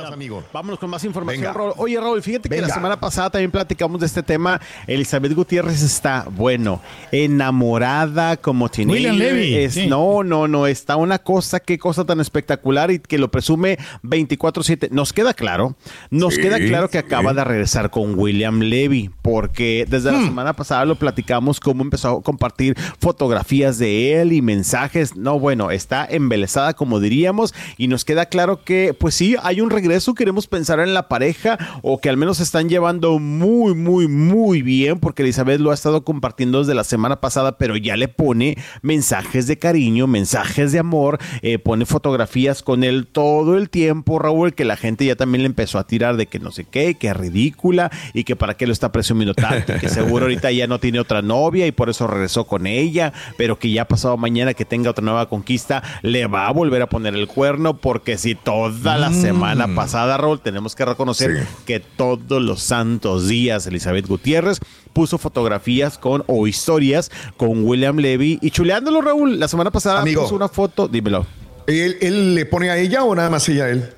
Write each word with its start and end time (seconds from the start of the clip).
Amigo. 0.00 0.42
Vámonos 0.52 0.78
con 0.78 0.90
más 0.90 1.04
información, 1.04 1.42
Venga. 1.42 1.52
Raúl. 1.52 1.72
Oye, 1.76 1.98
Raúl, 2.00 2.22
fíjate 2.22 2.48
que 2.48 2.60
la 2.60 2.68
semana 2.68 2.98
pasada 2.98 3.30
también 3.30 3.50
platicamos 3.50 4.00
de 4.00 4.06
este 4.06 4.22
tema. 4.22 4.60
Elizabeth 4.86 5.32
Gutiérrez 5.34 5.82
está, 5.82 6.26
bueno, 6.30 6.80
enamorada 7.10 8.36
como 8.36 8.68
tiene. 8.68 8.92
William 8.92 9.16
Levy, 9.16 9.54
Es, 9.56 9.74
sí. 9.74 9.86
No, 9.86 10.22
no, 10.22 10.46
no. 10.48 10.66
Está 10.66 10.96
una 10.96 11.18
cosa, 11.18 11.60
qué 11.60 11.78
cosa 11.78 12.04
tan 12.04 12.20
espectacular 12.20 12.90
y 12.90 12.98
que 12.98 13.18
lo 13.18 13.30
presume 13.30 13.78
24-7. 14.02 14.90
Nos 14.90 15.12
queda 15.12 15.34
claro, 15.34 15.76
nos 16.10 16.34
Sí, 16.34 16.40
queda 16.42 16.58
claro 16.58 16.88
que 16.88 16.98
sí. 17.00 17.04
acaba 17.04 17.32
de 17.34 17.44
regresar 17.44 17.90
con 17.90 18.18
William 18.18 18.60
Levy, 18.60 19.10
porque 19.22 19.86
desde 19.88 20.10
Hmm. 20.12 20.14
la 20.20 20.24
semana 20.24 20.52
pasada 20.54 20.84
lo 20.84 20.96
platicamos 20.96 21.60
cómo 21.60 21.82
empezó 21.82 22.18
a 22.18 22.22
compartir 22.22 22.76
fotografías 23.00 23.78
de 23.78 24.20
él 24.20 24.32
y 24.32 24.42
mensajes. 24.42 25.16
No, 25.16 25.38
bueno, 25.38 25.70
está 25.70 26.06
embelesada, 26.08 26.74
como 26.74 27.00
diríamos, 27.00 27.54
y 27.76 27.88
nos 27.88 28.04
queda 28.04 28.26
claro 28.26 28.62
que, 28.64 28.94
pues 28.98 29.14
sí, 29.14 29.36
hay 29.42 29.60
un 29.60 29.70
regreso. 29.70 29.81
Queremos 30.16 30.46
pensar 30.46 30.80
en 30.80 30.94
la 30.94 31.08
pareja 31.08 31.58
o 31.82 31.98
que 31.98 32.08
al 32.08 32.16
menos 32.16 32.38
se 32.38 32.42
están 32.42 32.68
llevando 32.68 33.18
muy, 33.18 33.74
muy, 33.74 34.08
muy 34.08 34.62
bien, 34.62 34.98
porque 34.98 35.22
Elizabeth 35.22 35.60
lo 35.60 35.70
ha 35.70 35.74
estado 35.74 36.04
compartiendo 36.04 36.60
desde 36.60 36.74
la 36.74 36.84
semana 36.84 37.20
pasada, 37.20 37.58
pero 37.58 37.76
ya 37.76 37.96
le 37.96 38.08
pone 38.08 38.56
mensajes 38.82 39.46
de 39.46 39.58
cariño, 39.58 40.06
mensajes 40.06 40.72
de 40.72 40.78
amor, 40.78 41.18
eh, 41.42 41.58
pone 41.58 41.86
fotografías 41.86 42.62
con 42.62 42.84
él 42.84 43.06
todo 43.06 43.56
el 43.56 43.70
tiempo, 43.70 44.18
Raúl, 44.18 44.54
que 44.54 44.64
la 44.64 44.76
gente 44.76 45.04
ya 45.04 45.16
también 45.16 45.42
le 45.42 45.46
empezó 45.46 45.78
a 45.78 45.86
tirar 45.86 46.16
de 46.16 46.26
que 46.26 46.38
no 46.38 46.50
sé 46.50 46.64
qué, 46.64 46.94
que 46.94 47.08
es 47.08 47.16
ridícula 47.16 47.90
y 48.14 48.24
que 48.24 48.36
para 48.36 48.54
qué 48.54 48.66
lo 48.66 48.72
está 48.72 48.92
presumiendo 48.92 49.34
tanto, 49.34 49.74
que 49.80 49.88
seguro 49.88 50.24
ahorita 50.24 50.50
ya 50.52 50.66
no 50.66 50.78
tiene 50.78 51.00
otra 51.00 51.22
novia 51.22 51.66
y 51.66 51.72
por 51.72 51.90
eso 51.90 52.06
regresó 52.06 52.44
con 52.46 52.66
ella, 52.66 53.12
pero 53.36 53.58
que 53.58 53.70
ya 53.70 53.86
pasado 53.86 54.16
mañana 54.16 54.54
que 54.54 54.64
tenga 54.64 54.90
otra 54.90 55.04
nueva 55.04 55.28
conquista, 55.28 55.82
le 56.02 56.26
va 56.26 56.46
a 56.46 56.52
volver 56.52 56.82
a 56.82 56.88
poner 56.88 57.14
el 57.14 57.26
cuerno, 57.26 57.76
porque 57.76 58.18
si 58.18 58.34
toda 58.34 58.98
la 58.98 59.12
semana 59.12 59.71
pasada, 59.74 60.16
Raúl, 60.16 60.40
tenemos 60.40 60.74
que 60.74 60.84
reconocer 60.84 61.38
Sí. 61.42 61.48
que 61.66 61.80
todos 61.80 62.42
los 62.42 62.62
santos 62.62 63.28
días 63.28 63.66
Elizabeth 63.66 64.06
Gutiérrez 64.06 64.58
puso 64.92 65.18
fotografías 65.18 65.98
con 65.98 66.24
o 66.26 66.46
historias 66.46 67.10
con 67.36 67.64
William 67.64 67.96
Levy 67.98 68.38
y 68.42 68.50
chuleándolo, 68.50 69.00
Raúl. 69.00 69.38
La 69.40 69.48
semana 69.48 69.70
pasada 69.70 70.00
Amigo. 70.00 70.22
puso 70.22 70.34
una 70.36 70.48
foto, 70.48 70.88
dímelo. 70.88 71.26
¿Él, 71.66 71.96
él 72.00 72.34
le 72.34 72.44
pone 72.46 72.70
a 72.70 72.76
ella 72.78 73.04
o 73.04 73.14
nada 73.14 73.30
más 73.30 73.48
ella 73.48 73.64
a 73.64 73.70
él? 73.70 73.88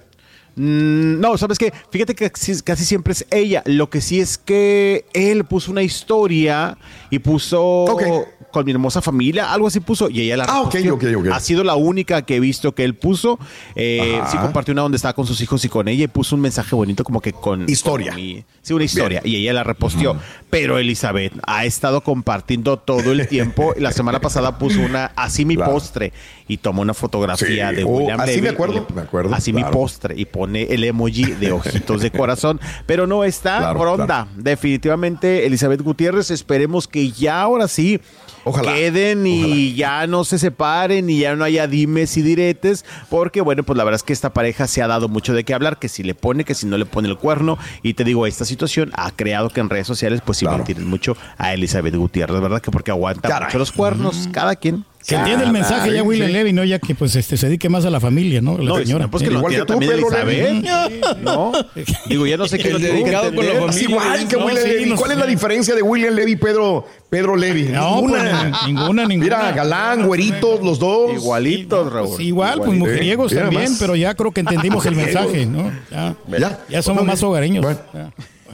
Mm, 0.56 1.18
no, 1.20 1.36
¿sabes 1.36 1.58
qué? 1.58 1.72
Fíjate 1.90 2.14
que 2.14 2.30
casi, 2.30 2.60
casi 2.62 2.84
siempre 2.84 3.12
es 3.12 3.26
ella. 3.32 3.62
Lo 3.66 3.90
que 3.90 4.00
sí 4.00 4.20
es 4.20 4.38
que 4.38 5.04
él 5.12 5.44
puso 5.44 5.72
una 5.72 5.82
historia 5.82 6.78
y 7.10 7.18
puso. 7.18 7.86
Con 8.54 8.64
mi 8.64 8.70
hermosa 8.72 9.02
familia, 9.02 9.52
algo 9.52 9.66
así 9.66 9.80
puso 9.80 10.08
y 10.08 10.22
ella 10.22 10.38
la 10.38 10.44
Ah, 10.44 10.62
ok, 10.62 10.74
reposteó. 10.74 10.94
ok, 11.18 11.26
ok. 11.26 11.32
Ha 11.34 11.40
sido 11.40 11.62
la 11.64 11.74
única 11.74 12.22
que 12.22 12.36
he 12.36 12.40
visto 12.40 12.74
que 12.74 12.84
él 12.84 12.94
puso. 12.94 13.38
Eh, 13.74 14.20
sí 14.30 14.38
compartió 14.38 14.72
una 14.72 14.82
donde 14.82 14.96
estaba 14.96 15.12
con 15.12 15.26
sus 15.26 15.40
hijos 15.42 15.62
y 15.64 15.68
con 15.68 15.88
ella 15.88 16.04
y 16.04 16.08
puso 16.08 16.34
un 16.36 16.40
mensaje 16.40 16.74
bonito 16.74 17.04
como 17.04 17.20
que 17.20 17.32
con... 17.32 17.68
Historia. 17.68 18.12
con 18.12 18.20
mi- 18.22 18.44
sí, 18.62 18.72
una 18.72 18.84
historia. 18.84 19.20
Y 19.24 19.36
ella 19.36 19.52
la 19.52 19.64
reposteó. 19.64 20.16
Pero 20.48 20.78
Elizabeth 20.78 21.32
ha 21.46 21.64
estado 21.64 22.00
compartiendo 22.02 22.78
todo 22.78 23.12
el 23.12 23.26
tiempo. 23.28 23.74
La 23.78 23.90
semana 23.92 24.20
pasada 24.20 24.56
puso 24.58 24.80
una 24.80 25.06
así 25.16 25.44
mi 25.44 25.56
Claro. 25.56 25.72
postre 25.72 26.12
y 26.46 26.58
tomó 26.58 26.82
una 26.82 26.94
fotografía 26.94 27.70
Sí. 27.70 27.76
de 27.76 27.84
Oh, 27.84 27.88
William 27.88 28.20
así 28.20 28.30
Levy 28.32 28.42
me 28.42 28.48
acuerdo, 28.50 28.86
le- 28.88 28.94
me 28.94 29.00
acuerdo, 29.02 29.34
Así 29.34 29.52
mi 29.52 29.62
claro. 29.62 29.78
postre 29.78 30.14
y 30.16 30.24
pone 30.26 30.62
el 30.64 30.84
emoji 30.84 31.24
de 31.24 31.52
ojitos 31.52 32.00
de 32.02 32.10
corazón, 32.12 32.60
pero 32.86 33.06
no 33.06 33.24
está 33.24 33.58
Claro, 33.58 33.78
por 33.78 33.88
onda. 33.88 34.28
Definitivamente 34.36 35.46
Elizabeth 35.46 35.80
Gutiérrez, 35.82 36.30
esperemos 36.30 36.86
que 36.88 37.10
ya 37.10 37.40
ahora 37.42 37.66
sí 37.68 38.00
Ojalá, 38.44 38.74
queden 38.74 39.26
y 39.26 39.74
ya 39.74 40.06
no 40.06 40.24
se 40.24 40.38
separen 40.38 41.08
y 41.10 41.18
ya 41.20 41.34
no 41.34 41.44
haya 41.44 41.66
dimes 41.66 42.16
y 42.16 42.22
diretes, 42.22 42.84
porque 43.10 43.40
bueno, 43.40 43.62
pues 43.62 43.76
la 43.76 43.84
verdad 43.84 43.96
es 43.96 44.02
que 44.02 44.12
esta 44.12 44.32
pareja 44.32 44.66
se 44.66 44.82
ha 44.82 44.86
dado 44.86 45.08
mucho 45.08 45.32
de 45.32 45.44
qué 45.44 45.54
hablar, 45.54 45.78
que 45.78 45.88
si 45.88 46.02
le 46.02 46.14
pone, 46.14 46.44
que 46.44 46.54
si 46.54 46.66
no 46.66 46.76
le 46.78 46.84
pone 46.86 47.08
el 47.08 47.16
cuerno, 47.16 47.58
y 47.82 47.94
te 47.94 48.04
digo, 48.04 48.26
esta 48.26 48.44
situación 48.44 48.90
ha 48.94 49.10
creado 49.10 49.48
que 49.50 49.60
en 49.60 49.70
redes 49.70 49.86
sociales 49.86 50.20
pues 50.24 50.38
sí 50.38 50.44
Claro. 50.44 50.58
mentiren 50.58 50.86
mucho 50.86 51.16
a 51.38 51.54
Elizabeth 51.54 51.94
Gutiérrez, 51.96 52.40
¿verdad? 52.40 52.60
Que 52.60 52.70
porque 52.70 52.90
aguanta 52.90 53.28
Caray. 53.28 53.46
mucho 53.48 53.58
los 53.58 53.72
cuernos, 53.72 54.28
cada 54.32 54.56
quien. 54.56 54.84
Se 55.06 55.16
entiende 55.16 55.44
el 55.44 55.52
mensaje 55.52 55.92
ya 55.92 56.02
William 56.02 56.30
Levy, 56.30 56.52
¿no? 56.54 56.64
Ya 56.64 56.78
que 56.78 56.94
pues 56.94 57.14
este 57.14 57.36
se 57.36 57.46
dedique 57.46 57.68
más 57.68 57.84
a 57.84 57.90
la 57.90 58.00
familia, 58.00 58.40
¿no? 58.40 58.56
La 58.56 58.64
No, 58.64 58.76
señora. 58.78 59.08
pues 59.08 59.22
que 59.22 59.30
lo 59.30 59.38
Igual 59.40 59.52
que 59.52 59.58
tú, 59.60 59.66
también 59.66 59.92
Pedro 59.92 60.08
Elizabeth. 60.08 61.18
¿No? 61.22 61.52
Digo, 62.08 62.26
ya 62.26 62.38
no 62.38 62.48
sé 62.48 62.58
qué 62.58 62.70
lo 62.70 62.78
que 62.78 62.84
dedicado 62.86 63.34
con 63.34 63.46
la 63.46 63.52
familia. 63.54 63.82
igual 63.82 64.28
que 64.28 64.36
no, 64.36 64.46
William 64.46 64.64
sí, 64.64 64.70
Levy. 64.70 64.90
¿Cuál 64.94 65.10
es 65.12 65.18
la 65.18 65.26
diferencia 65.26 65.74
de 65.74 65.82
William 65.82 66.14
Levy 66.14 66.32
y 66.32 66.36
Pedro, 66.36 66.86
Pedro 67.10 67.36
Levy? 67.36 67.64
No, 67.64 68.00
pues, 68.00 68.22
ninguna, 68.66 69.06
ninguna. 69.06 69.06
Mira, 69.06 69.52
galán, 69.52 70.06
güeritos, 70.06 70.62
los 70.62 70.78
dos. 70.78 71.12
Igualitos, 71.12 71.92
Raúl. 71.92 72.08
Pues 72.08 72.20
igual, 72.20 72.58
pues 72.58 72.68
Igualito. 72.70 72.86
mujeriegos 72.86 73.34
también, 73.34 73.70
más. 73.72 73.76
pero 73.78 73.96
ya 73.96 74.14
creo 74.14 74.32
que 74.32 74.40
entendimos 74.40 74.86
el 74.86 74.96
mensaje, 74.96 75.44
¿no? 75.44 75.70
Ya, 75.90 76.16
Ya. 76.38 76.60
ya 76.70 76.82
somos 76.82 77.04
más 77.04 77.22
hogareños. 77.22 77.64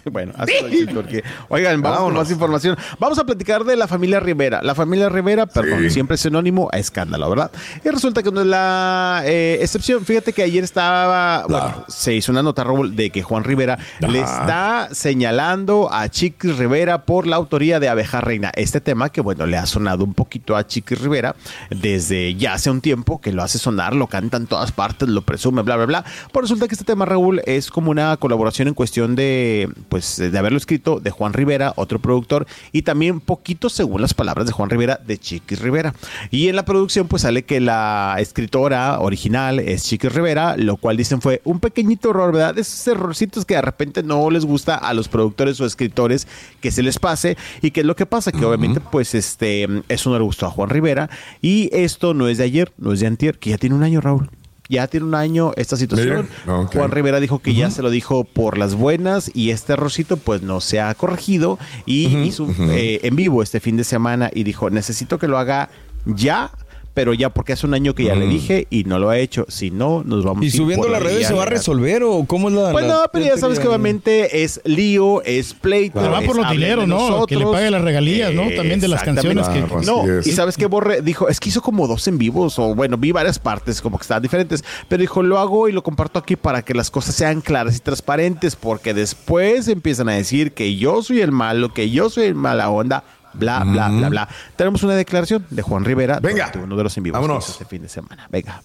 Bueno. 0.10 0.32
Así 0.36 0.52
dice, 0.70 0.92
porque, 0.92 1.22
oigan, 1.48 1.80
vamos 1.82 2.00
con 2.00 2.14
más 2.14 2.30
información. 2.30 2.76
Vamos 2.98 3.18
a 3.18 3.24
platicar 3.24 3.64
de 3.64 3.76
la 3.76 3.86
familia 3.86 4.20
Rivera. 4.20 4.60
La 4.62 4.74
familia 4.74 5.08
Rivera, 5.08 5.46
perdón, 5.46 5.80
Sí. 5.82 5.90
siempre 5.90 6.14
es 6.16 6.20
sinónimo 6.22 6.68
a 6.72 6.78
escándalo, 6.78 7.28
¿verdad? 7.30 7.50
Y 7.84 7.88
resulta 7.88 8.22
que 8.22 8.30
no 8.30 8.40
es 8.40 8.46
la 8.46 9.22
eh, 9.24 9.58
excepción. 9.60 10.04
Fíjate 10.04 10.32
que 10.32 10.42
ayer 10.42 10.64
estaba, 10.64 11.44
bueno, 11.48 11.84
se 11.88 12.14
hizo 12.14 12.32
una 12.32 12.42
nota 12.42 12.64
Raúl, 12.64 12.96
de 12.96 13.10
que 13.10 13.22
Juan 13.22 13.44
Rivera 13.44 13.78
le 14.00 14.20
está 14.20 14.88
señalando 14.92 15.92
a 15.92 16.08
Chiquis 16.08 16.56
Rivera 16.56 17.04
por 17.04 17.26
la 17.26 17.36
autoría 17.36 17.80
de 17.80 17.88
Abeja 17.88 18.20
Reina. 18.20 18.50
Este 18.54 18.80
tema 18.80 19.10
que, 19.10 19.20
bueno, 19.20 19.46
le 19.46 19.56
ha 19.56 19.66
sonado 19.66 20.04
un 20.04 20.14
poquito 20.14 20.56
a 20.56 20.66
Chiquis 20.66 21.00
Rivera 21.00 21.36
desde 21.70 22.34
ya 22.34 22.54
hace 22.54 22.70
un 22.70 22.80
tiempo, 22.80 23.20
que 23.20 23.32
lo 23.32 23.42
hace 23.42 23.58
sonar, 23.58 23.94
lo 23.94 24.06
canta 24.06 24.36
en 24.36 24.46
todas 24.46 24.72
partes, 24.72 25.08
lo 25.08 25.22
presume, 25.22 25.62
bla, 25.62 25.76
bla, 25.76 25.86
bla. 25.86 26.04
Pues 26.32 26.44
resulta 26.44 26.66
que 26.68 26.74
este 26.74 26.84
tema, 26.84 27.04
Raúl, 27.04 27.42
es 27.46 27.70
como 27.70 27.90
una 27.90 28.16
colaboración 28.16 28.68
en 28.68 28.74
cuestión 28.74 29.14
de, 29.14 29.68
pues, 29.90 30.16
de 30.16 30.38
haberlo 30.38 30.56
escrito 30.56 31.00
de 31.00 31.10
Juan 31.10 31.34
Rivera, 31.34 31.74
otro 31.76 31.98
productor, 31.98 32.46
y 32.72 32.82
también 32.82 33.20
poquito, 33.20 33.68
según 33.68 34.00
las 34.00 34.14
palabras 34.14 34.46
de 34.46 34.52
Juan 34.52 34.70
Rivera, 34.70 34.98
de 35.04 35.18
Chiquis 35.18 35.60
Rivera. 35.60 35.94
Y 36.30 36.48
en 36.48 36.56
la 36.56 36.64
producción, 36.64 37.08
pues 37.08 37.22
sale 37.22 37.44
que 37.44 37.60
la 37.60 38.16
escritora 38.18 39.00
original 39.00 39.58
es 39.58 39.84
Chiquis 39.84 40.12
Rivera, 40.14 40.56
lo 40.56 40.78
cual 40.78 40.96
dicen 40.96 41.20
fue 41.20 41.42
un 41.44 41.60
pequeñito 41.60 42.10
error, 42.10 42.32
¿verdad? 42.32 42.58
Esos 42.58 42.86
errorcitos 42.86 43.44
que 43.44 43.54
de 43.54 43.62
repente 43.62 44.02
no 44.02 44.30
les 44.30 44.46
gusta 44.46 44.76
a 44.76 44.94
los 44.94 45.08
productores 45.08 45.60
o 45.60 45.66
escritores 45.66 46.26
que 46.60 46.70
se 46.70 46.82
les 46.82 46.98
pase. 46.98 47.36
¿Y 47.60 47.72
qué 47.72 47.80
es 47.80 47.86
lo 47.86 47.96
que 47.96 48.06
pasa? 48.06 48.32
Que 48.32 48.44
obviamente, 48.44 48.80
pues, 48.80 49.14
este, 49.14 49.66
eso 49.88 50.10
no 50.10 50.18
le 50.18 50.24
gustó 50.24 50.46
a 50.46 50.50
Juan 50.50 50.70
Rivera. 50.70 51.10
Y 51.42 51.68
esto 51.72 52.14
no 52.14 52.28
es 52.28 52.38
de 52.38 52.44
ayer, 52.44 52.72
no 52.78 52.92
es 52.92 53.00
de 53.00 53.08
antier, 53.08 53.38
que 53.38 53.50
ya 53.50 53.58
tiene 53.58 53.74
un 53.74 53.82
año, 53.82 54.00
Raúl. 54.00 54.30
Ya 54.70 54.86
tiene 54.86 55.04
un 55.04 55.16
año 55.16 55.50
esta 55.56 55.76
situación. 55.76 56.28
Juan 56.46 56.90
Rivera 56.92 57.18
dijo 57.18 57.40
que 57.40 57.54
ya 57.54 57.70
se 57.70 57.82
lo 57.82 57.90
dijo 57.90 58.22
por 58.22 58.56
las 58.56 58.76
buenas 58.76 59.30
y 59.34 59.50
este 59.50 59.72
errorcito 59.72 60.16
pues 60.16 60.42
no 60.42 60.60
se 60.60 60.80
ha 60.80 60.94
corregido 60.94 61.58
y 61.86 62.06
hizo 62.18 62.48
eh, 62.70 63.00
en 63.02 63.16
vivo 63.16 63.42
este 63.42 63.58
fin 63.58 63.76
de 63.76 63.82
semana 63.82 64.30
y 64.32 64.44
dijo 64.44 64.70
necesito 64.70 65.18
que 65.18 65.26
lo 65.26 65.38
haga 65.38 65.70
ya, 66.06 66.52
pero 67.00 67.14
ya 67.14 67.30
porque 67.30 67.54
hace 67.54 67.64
un 67.66 67.72
año 67.72 67.94
que 67.94 68.04
ya 68.04 68.14
le 68.14 68.26
dije 68.26 68.66
y 68.68 68.84
no 68.84 68.98
lo 68.98 69.08
ha 69.08 69.16
hecho. 69.16 69.46
Si 69.48 69.70
no, 69.70 70.02
nos 70.04 70.22
vamos 70.22 70.42
¿Y 70.42 70.44
a 70.44 70.48
ir 70.48 70.52
subiendo 70.54 70.86
las 70.86 71.00
la 71.02 71.08
redes 71.08 71.26
se 71.26 71.32
va 71.32 71.44
a 71.44 71.46
resolver 71.46 72.02
o 72.02 72.24
cómo 72.26 72.50
es 72.50 72.54
la. 72.54 72.72
Pues 72.72 72.84
la- 72.86 72.92
no, 72.92 73.00
pero 73.10 73.24
ya 73.24 73.38
sabes 73.38 73.58
que 73.58 73.66
obviamente 73.66 74.42
es 74.42 74.60
lío, 74.66 75.22
es 75.22 75.54
pleito. 75.54 75.98
Pero 75.98 76.12
va 76.12 76.20
por 76.20 76.36
los 76.36 76.50
dineros, 76.50 76.86
¿no? 76.86 77.24
Que 77.24 77.36
le 77.36 77.46
pague 77.46 77.70
las 77.70 77.80
regalías, 77.80 78.34
¿no? 78.34 78.50
También 78.54 78.80
de 78.80 78.88
las 78.88 79.02
canciones 79.02 79.48
que- 79.48 79.60
Claro, 79.62 79.80
No, 79.82 80.06
y 80.06 80.28
es. 80.28 80.34
sabes 80.34 80.58
que 80.58 80.66
Borre 80.66 81.00
dijo, 81.00 81.26
es 81.30 81.40
que 81.40 81.48
hizo 81.48 81.62
como 81.62 81.86
dos 81.88 82.06
en 82.06 82.18
vivos, 82.18 82.58
o 82.58 82.74
bueno, 82.74 82.98
vi 82.98 83.12
varias 83.12 83.38
partes 83.38 83.80
como 83.80 83.96
que 83.96 84.02
estaban 84.02 84.22
diferentes, 84.22 84.62
pero 84.88 85.00
dijo, 85.00 85.22
lo 85.22 85.38
hago 85.38 85.70
y 85.70 85.72
lo 85.72 85.82
comparto 85.82 86.18
aquí 86.18 86.36
para 86.36 86.60
que 86.60 86.74
las 86.74 86.90
cosas 86.90 87.14
sean 87.14 87.40
claras 87.40 87.76
y 87.78 87.80
transparentes, 87.80 88.56
porque 88.56 88.92
después 88.92 89.68
empiezan 89.68 90.10
a 90.10 90.12
decir 90.12 90.52
que 90.52 90.76
yo 90.76 91.02
soy 91.02 91.22
el 91.22 91.32
malo, 91.32 91.72
que 91.72 91.88
yo 91.90 92.10
soy 92.10 92.24
el 92.26 92.34
mala 92.34 92.68
onda, 92.68 93.04
bla, 93.34 93.64
bla, 93.64 93.88
bla, 93.88 94.08
bla. 94.08 94.28
Tenemos 94.56 94.82
una 94.82 94.94
declaración 94.94 95.46
de 95.50 95.62
Juan 95.62 95.84
Rivera, 95.84 96.20
Venga. 96.20 96.50
uno 96.62 96.76
de 96.76 96.82
los 96.84 96.96
en 96.96 97.02
vivos 97.04 97.20
Vámonos. 97.20 97.48
este 97.48 97.64
fin 97.64 97.82
de 97.82 97.88
semana. 97.88 98.26
Venga, 98.30 98.62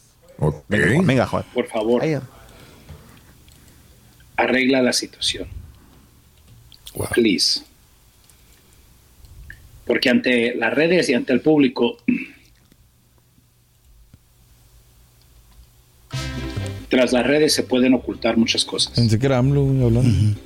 venga, 0.68 0.88
Juan, 0.94 1.06
venga, 1.08 1.26
Juan. 1.28 1.44
Por 1.54 1.68
favor, 1.68 2.02
Ahí. 2.04 2.18
arregla 4.38 4.82
la 4.82 4.94
situación. 4.94 5.48
Please. 7.14 7.62
Porque 9.86 10.10
ante 10.10 10.56
las 10.56 10.74
redes 10.74 11.10
y 11.10 11.14
ante 11.14 11.32
el 11.34 11.42
público, 11.42 11.98
tras 16.90 17.12
las 17.14 17.26
redes 17.26 17.54
se 17.54 17.64
pueden 17.64 17.94
ocultar 17.94 18.38
muchas 18.38 18.64
cosas. 18.66 18.94
Pensé 18.94 19.20
que 19.20 19.26
era 19.26 19.38
AMLO 19.38 19.62
hablando. 19.86 20.40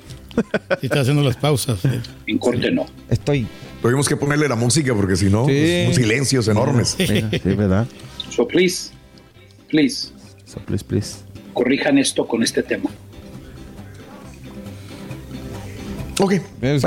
Y 0.80 0.86
está 0.86 1.00
haciendo 1.00 1.22
las 1.24 1.36
pausas. 1.36 1.84
eh. 1.84 2.00
En 2.28 2.38
corte 2.38 2.70
no. 2.70 2.86
Estoy. 3.10 3.48
Tuvimos 3.82 4.08
que 4.08 4.16
ponerle 4.16 4.48
la 4.48 4.56
música 4.56 4.94
porque 4.94 5.16
si 5.16 5.26
no, 5.30 5.46
Sí. 5.46 5.84
son 5.86 5.94
silencios 5.94 6.48
enormes. 6.48 6.96
Sí, 6.98 7.22
¿verdad? 7.44 7.86
So 8.30 8.46
please, 8.46 8.90
please, 9.68 10.08
So, 10.44 10.60
please, 10.60 10.84
please. 10.84 11.16
corrijan 11.54 11.96
esto 11.98 12.26
con 12.26 12.42
este 12.42 12.62
tema. 12.62 12.90
Ok. 16.20 16.34
Bueno, 16.60 16.78
pues. 16.80 16.82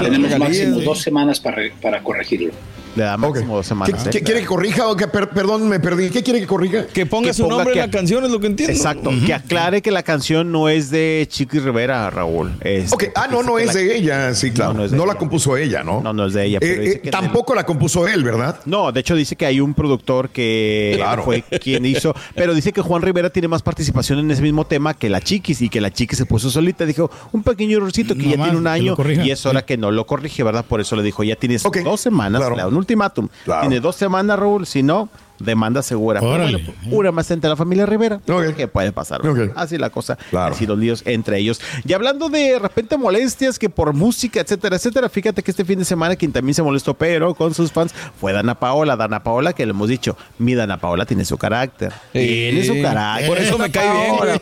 Tenemos 0.00 0.38
máximo 0.38 0.80
dos 0.80 1.00
semanas 1.00 1.38
para, 1.38 1.62
para 1.80 2.02
corregirlo. 2.02 2.52
Le 2.96 3.02
da 3.02 3.16
máximo 3.16 3.56
dos 3.56 3.64
¿Qué, 3.64 3.68
semanas. 3.68 4.08
qué 4.10 4.18
¿eh? 4.18 4.22
quiere 4.22 4.40
que 4.40 4.46
corrija? 4.46 4.86
o 4.88 4.96
que 4.96 5.08
per- 5.08 5.30
perdón, 5.30 5.68
me 5.68 5.80
perdí. 5.80 6.10
¿Qué 6.10 6.22
quiere 6.22 6.40
que 6.40 6.46
corrija? 6.46 6.86
Que 6.86 7.06
ponga 7.06 7.28
Que 7.28 7.34
su 7.34 7.42
ponga 7.42 7.56
nombre 7.56 7.74
que- 7.74 7.80
en 7.80 7.86
la 7.86 7.90
canción, 7.90 8.24
es 8.24 8.30
lo 8.30 8.38
que 8.38 8.46
entiendo. 8.46 8.72
Exacto, 8.72 9.10
que 9.26 9.34
aclare 9.34 9.82
que 9.82 9.90
la 9.90 10.02
canción 10.02 10.52
no 10.52 10.68
es 10.68 10.90
de 10.90 11.26
Chiqui 11.28 11.58
Rivera, 11.58 12.08
Raúl. 12.10 12.52
Es- 12.60 12.92
Ok, 12.92 13.06
ah, 13.16 13.26
no, 13.30 13.42
no 13.42 13.58
es 13.58 13.66
la- 13.66 13.72
de 13.74 13.96
ella, 13.96 14.34
sí, 14.34 14.50
claro. 14.52 14.74
No, 14.74 14.74
No, 14.74 14.78
no 14.80 14.84
es 14.86 14.90
de 14.92 14.96
la 14.98 15.04
ella. 15.04 15.14
compuso 15.18 15.56
ella, 15.56 15.82
¿no? 15.82 16.00
No, 16.02 16.12
no 16.12 16.26
es 16.26 16.34
de 16.34 16.44
ella, 16.44 16.60
pero 16.60 16.72
Eh, 16.74 16.78
dice 16.84 16.96
eh, 16.96 17.00
que 17.00 17.10
tampoco 17.10 17.54
la 17.54 17.64
compuso 17.66 18.06
él, 18.06 18.22
¿verdad? 18.22 18.60
No, 18.64 18.92
de 18.92 19.00
hecho 19.00 19.14
dice 19.16 19.34
que 19.36 19.46
hay 19.46 19.60
un 19.60 19.74
productor 19.74 20.28
que 20.30 20.92
Claro. 20.96 21.24
fue 21.24 21.42
quien 21.42 21.84
hizo, 21.86 22.14
pero 22.36 22.54
dice 22.54 22.72
que 22.72 22.80
Juan 22.80 23.02
Rivera 23.02 23.30
tiene 23.30 23.48
más 23.48 23.62
participación 23.62 24.20
en 24.20 24.30
ese 24.30 24.42
mismo 24.42 24.66
tema 24.66 24.94
que 24.94 25.10
la 25.10 25.20
Chiquis 25.20 25.62
y 25.62 25.68
que 25.68 25.80
la 25.80 25.90
Chiquis 25.92 26.16
se 26.18 26.26
puso 26.26 26.48
solita. 26.50 26.86
Dijo, 26.86 27.10
un 27.32 27.42
pequeño 27.42 27.76
errorcito 27.78 28.14
que 28.14 28.22
ya 28.22 28.36
tiene 28.36 28.56
un 28.56 28.66
año 28.68 28.96
y 29.24 29.30
es 29.30 29.44
hora 29.46 29.62
que 29.62 29.76
no 29.76 29.90
lo 29.90 30.06
corrige, 30.06 30.42
¿verdad? 30.44 30.64
Por 30.64 30.80
eso 30.80 30.94
le 30.94 31.02
dijo, 31.02 31.24
ya 31.24 31.34
tienes 31.36 31.62
dos 31.62 32.00
semanas, 32.00 32.40
claro. 32.40 32.68
un 32.68 32.83
ultimátum. 32.84 33.28
Claro. 33.44 33.62
Tiene 33.62 33.80
dos 33.80 33.96
semanas, 33.96 34.38
Raúl, 34.38 34.66
si 34.66 34.82
no, 34.82 35.08
demanda 35.38 35.82
segura. 35.82 36.20
Pero 36.20 36.32
Órale. 36.32 36.72
bueno, 36.82 36.96
una 36.98 37.12
más 37.12 37.30
entre 37.30 37.50
la 37.50 37.56
familia 37.56 37.86
Rivera. 37.86 38.20
Ok. 38.28 38.54
¿Qué 38.56 38.68
puede 38.68 38.92
pasar? 38.92 39.26
Ok. 39.26 39.52
Así 39.54 39.78
la 39.78 39.90
cosa. 39.90 40.16
Claro. 40.30 40.54
Así 40.54 40.66
los 40.66 40.78
líos 40.78 41.02
entre 41.06 41.38
ellos. 41.38 41.60
Y 41.84 41.92
hablando 41.92 42.28
de 42.28 42.58
repente 42.58 42.96
molestias 42.96 43.58
que 43.58 43.68
por 43.68 43.92
música, 43.92 44.40
etcétera, 44.40 44.76
etcétera, 44.76 45.08
fíjate 45.08 45.42
que 45.42 45.50
este 45.50 45.64
fin 45.64 45.78
de 45.78 45.84
semana 45.84 46.16
quien 46.16 46.32
también 46.32 46.54
se 46.54 46.62
molestó, 46.62 46.94
pero 46.94 47.34
con 47.34 47.54
sus 47.54 47.72
fans, 47.72 47.94
fue 48.20 48.32
Dana 48.32 48.54
Paola. 48.54 48.96
Dana 48.96 49.22
Paola, 49.22 49.52
que 49.52 49.64
le 49.66 49.70
hemos 49.70 49.88
dicho, 49.88 50.16
mi 50.38 50.54
Dana 50.54 50.78
Paola 50.78 51.06
tiene 51.06 51.24
su 51.24 51.36
carácter. 51.36 51.92
Sí. 52.12 52.18
Tiene 52.20 52.64
su 52.64 52.80
carácter. 52.80 53.28
Por 53.28 53.38
eso 53.38 53.58
me 53.58 53.70
cae 53.70 54.08
Paola. 54.08 54.40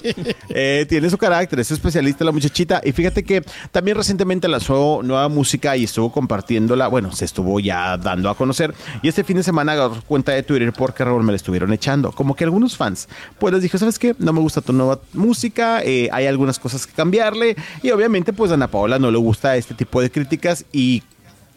Eh, 0.55 0.87
tiene 0.89 1.09
su 1.09 1.19
carácter, 1.19 1.61
es 1.61 1.71
especialista 1.71 2.25
la 2.25 2.33
muchachita. 2.33 2.81
Y 2.85 2.93
fíjate 2.93 3.25
que 3.25 3.43
también 3.71 3.97
recientemente 3.97 4.49
lanzó 4.49 5.01
nueva 5.03 5.29
música 5.29 5.77
y 5.77 5.85
estuvo 5.85 6.13
compartiéndola. 6.13 6.89
Bueno, 6.89 7.13
se 7.13 7.25
estuvo 7.25 7.59
ya 7.61 7.97
dando 7.97 8.29
a 8.29 8.35
conocer. 8.35 8.75
Y 9.03 9.09
este 9.09 9.25
fin 9.25 9.37
de 9.37 9.43
semana 9.43 9.77
cuenta 10.07 10.33
de 10.33 10.43
Twitter 10.43 10.73
porque 10.83 11.05
Raúl 11.05 11.23
me 11.23 11.31
la 11.31 11.37
estuvieron 11.37 11.73
echando. 11.73 12.11
Como 12.11 12.35
que 12.35 12.43
algunos 12.43 12.77
fans, 12.77 13.09
pues 13.39 13.55
les 13.55 13.63
dijo, 13.63 13.79
¿sabes 13.79 14.01
qué? 14.01 14.17
No 14.19 14.33
me 14.33 14.41
gusta 14.41 14.61
tu 14.61 14.73
nueva 14.73 14.99
música, 15.13 15.81
eh, 15.85 16.09
hay 16.11 16.27
algunas 16.27 16.59
cosas 16.59 16.89
que 16.89 16.93
cambiarle. 16.93 17.55
Y 17.85 17.93
obviamente, 17.93 18.33
pues 18.33 18.51
a 18.51 18.55
Ana 18.55 18.67
Paola 18.67 18.99
no 18.99 19.09
le 19.09 19.19
gusta 19.19 19.57
este 19.57 19.75
tipo 19.75 20.01
de 20.01 20.11
críticas 20.11 20.65
y 20.73 21.05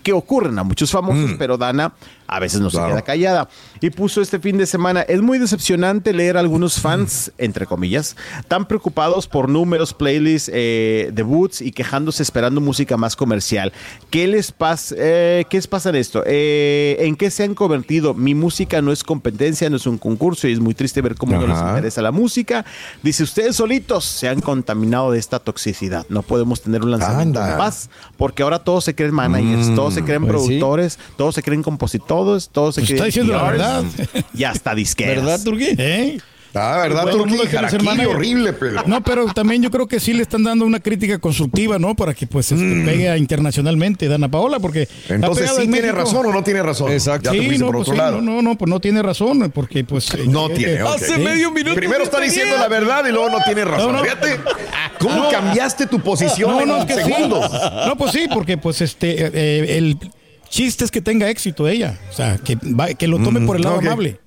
que 0.03 0.13
ocurren 0.13 0.59
a 0.59 0.63
muchos 0.63 0.91
famosos, 0.91 1.31
pero 1.39 1.57
Dana 1.57 1.93
a 2.27 2.39
veces 2.39 2.61
no 2.61 2.69
Claro. 2.69 2.87
se 2.87 2.91
queda 2.93 3.01
callada. 3.03 3.49
Y 3.81 3.89
puso 3.89 4.21
este 4.21 4.39
fin 4.39 4.57
de 4.57 4.65
semana, 4.65 5.01
es 5.01 5.21
muy 5.21 5.37
decepcionante 5.37 6.13
leer 6.13 6.37
a 6.37 6.39
algunos 6.39 6.79
fans, 6.79 7.31
entre 7.37 7.65
comillas, 7.65 8.15
tan 8.47 8.65
preocupados 8.67 9.27
por 9.27 9.49
números, 9.49 9.93
playlists, 9.93 10.49
eh, 10.53 11.11
debuts 11.13 11.61
y 11.61 11.71
quejándose 11.71 12.23
esperando 12.23 12.61
música 12.61 12.97
más 12.97 13.15
comercial. 13.15 13.71
¿Qué 14.09 14.27
les 14.27 14.51
pasa, 14.51 14.95
eh, 14.97 15.45
¿qué 15.49 15.57
les 15.57 15.67
pasa 15.67 15.89
en 15.89 15.95
esto? 15.95 16.23
Eh, 16.25 16.97
¿En 17.01 17.15
qué 17.15 17.29
se 17.29 17.43
han 17.43 17.53
convertido? 17.53 18.13
Mi 18.13 18.33
música 18.33 18.81
no 18.81 18.91
es 18.91 19.03
competencia, 19.03 19.69
no 19.69 19.77
es 19.77 19.85
un 19.85 19.97
concurso 19.97 20.47
y 20.47 20.53
es 20.53 20.59
muy 20.59 20.73
triste 20.73 21.01
ver 21.01 21.15
cómo 21.15 21.33
no 21.39 21.45
les 21.47 21.57
interesa 21.59 22.01
la 22.01 22.11
música. 22.11 22.65
Dice, 23.03 23.23
ustedes 23.23 23.55
solitos 23.55 24.05
se 24.05 24.27
han 24.27 24.41
contaminado 24.41 25.11
de 25.11 25.19
esta 25.19 25.39
toxicidad. 25.39 26.05
No 26.09 26.21
podemos 26.23 26.61
tener 26.61 26.81
un 26.83 26.91
lanzamiento 26.91 27.39
Anda. 27.39 27.51
en 27.53 27.57
paz 27.57 27.89
porque 28.17 28.43
ahora 28.43 28.59
todos 28.59 28.83
se 28.85 28.95
creen 28.95 29.13
managers, 29.13 29.75
todos 29.75 29.93
se 29.93 30.03
creen 30.03 30.21
pues 30.25 30.41
sí. 30.41 30.47
productores, 30.47 30.99
todos 31.17 31.35
se 31.35 31.43
creen 31.43 31.61
compositores, 31.61 32.14
todos 32.51 32.75
se 32.75 32.81
Pues 32.81 32.91
está 32.91 33.05
diciendo 33.05 33.33
la 33.33 33.43
verdad. 33.43 33.83
y 34.33 34.43
hasta 34.43 34.73
disqueras. 34.75 35.15
¿Verdad, 35.23 35.39
Turquí? 35.43 35.67
¿Eh? 35.77 36.17
Ah, 36.57 36.77
¿verdad, 36.83 37.03
Todo 37.09 37.25
el 37.25 37.29
mundo 37.31 37.43
Jaraquí, 37.51 37.83
manager. 37.83 38.15
horrible. 38.15 38.53
No, 38.85 39.03
pero 39.03 39.25
también 39.33 39.61
yo 39.61 39.69
creo 39.69 39.87
que 39.87 39.99
sí 39.99 40.13
le 40.13 40.21
están 40.21 40.41
dando 40.45 40.63
una 40.65 40.79
crítica 40.79 41.19
constructiva, 41.19 41.77
¿no? 41.79 41.95
Para 41.95 42.13
que 42.13 42.27
pues 42.27 42.49
este, 42.49 42.85
pegue 42.85 43.09
a 43.09 43.17
internacionalmente 43.17 44.07
Dana 44.07 44.29
Paola, 44.31 44.61
porque 44.61 44.87
Entonces, 45.09 45.49
¿sí 45.49 45.63
en 45.63 45.71
tiene 45.73 45.87
México. 45.91 45.97
razón 45.97 46.25
o 46.27 46.31
no 46.31 46.43
tiene 46.45 46.63
razón? 46.63 46.93
Exacto. 46.93 47.25
Ya 47.25 47.31
te 47.33 47.39
Sí, 47.39 47.45
fuiste 47.47 47.59
no, 47.59 47.65
por 47.71 47.75
pues 47.75 47.87
otro 47.89 47.93
sí, 47.95 47.97
lado. 47.99 48.21
no, 48.21 48.35
no, 48.35 48.41
no, 48.41 48.57
pues 48.57 48.69
no 48.69 48.79
tiene 48.79 49.01
razón, 49.01 49.51
porque 49.53 49.83
pues 49.83 50.09
eh, 50.13 50.23
No 50.29 50.47
eh, 50.49 50.53
tiene, 50.55 50.73
eh, 50.75 50.83
ok. 50.83 50.95
Hace 50.95 51.17
medio 51.17 51.51
minuto. 51.51 51.75
Primero 51.75 52.05
está 52.05 52.21
diciendo 52.21 52.55
la 52.57 52.69
verdad 52.69 53.03
y 53.05 53.11
luego 53.11 53.31
no 53.31 53.39
tiene 53.43 53.65
razón. 53.65 53.91
No, 53.91 53.97
no. 53.97 54.03
Fíjate, 54.05 54.39
¿cómo 54.97 55.29
cambiaste 55.29 55.87
tu 55.87 55.99
posición 55.99 56.51
No, 56.51 56.65
no, 56.65 56.75
en 56.83 56.89
es 56.89 56.95
que 56.95 57.03
segundos? 57.03 57.51
No, 57.85 57.97
pues 57.97 58.13
sí, 58.13 58.27
porque 58.33 58.57
pues 58.57 58.79
este, 58.79 59.25
eh, 59.25 59.77
el 59.77 59.97
chiste 60.49 60.83
es 60.85 60.91
que 60.91 61.01
tenga 61.01 61.29
éxito 61.29 61.67
ella. 61.67 61.99
O 62.09 62.13
sea, 62.13 62.37
que, 62.37 62.55
va- 62.55 62.93
que 62.93 63.07
lo 63.07 63.19
tome 63.19 63.41
por 63.41 63.55
el 63.57 63.63
lado 63.63 63.79
amable. 63.79 64.19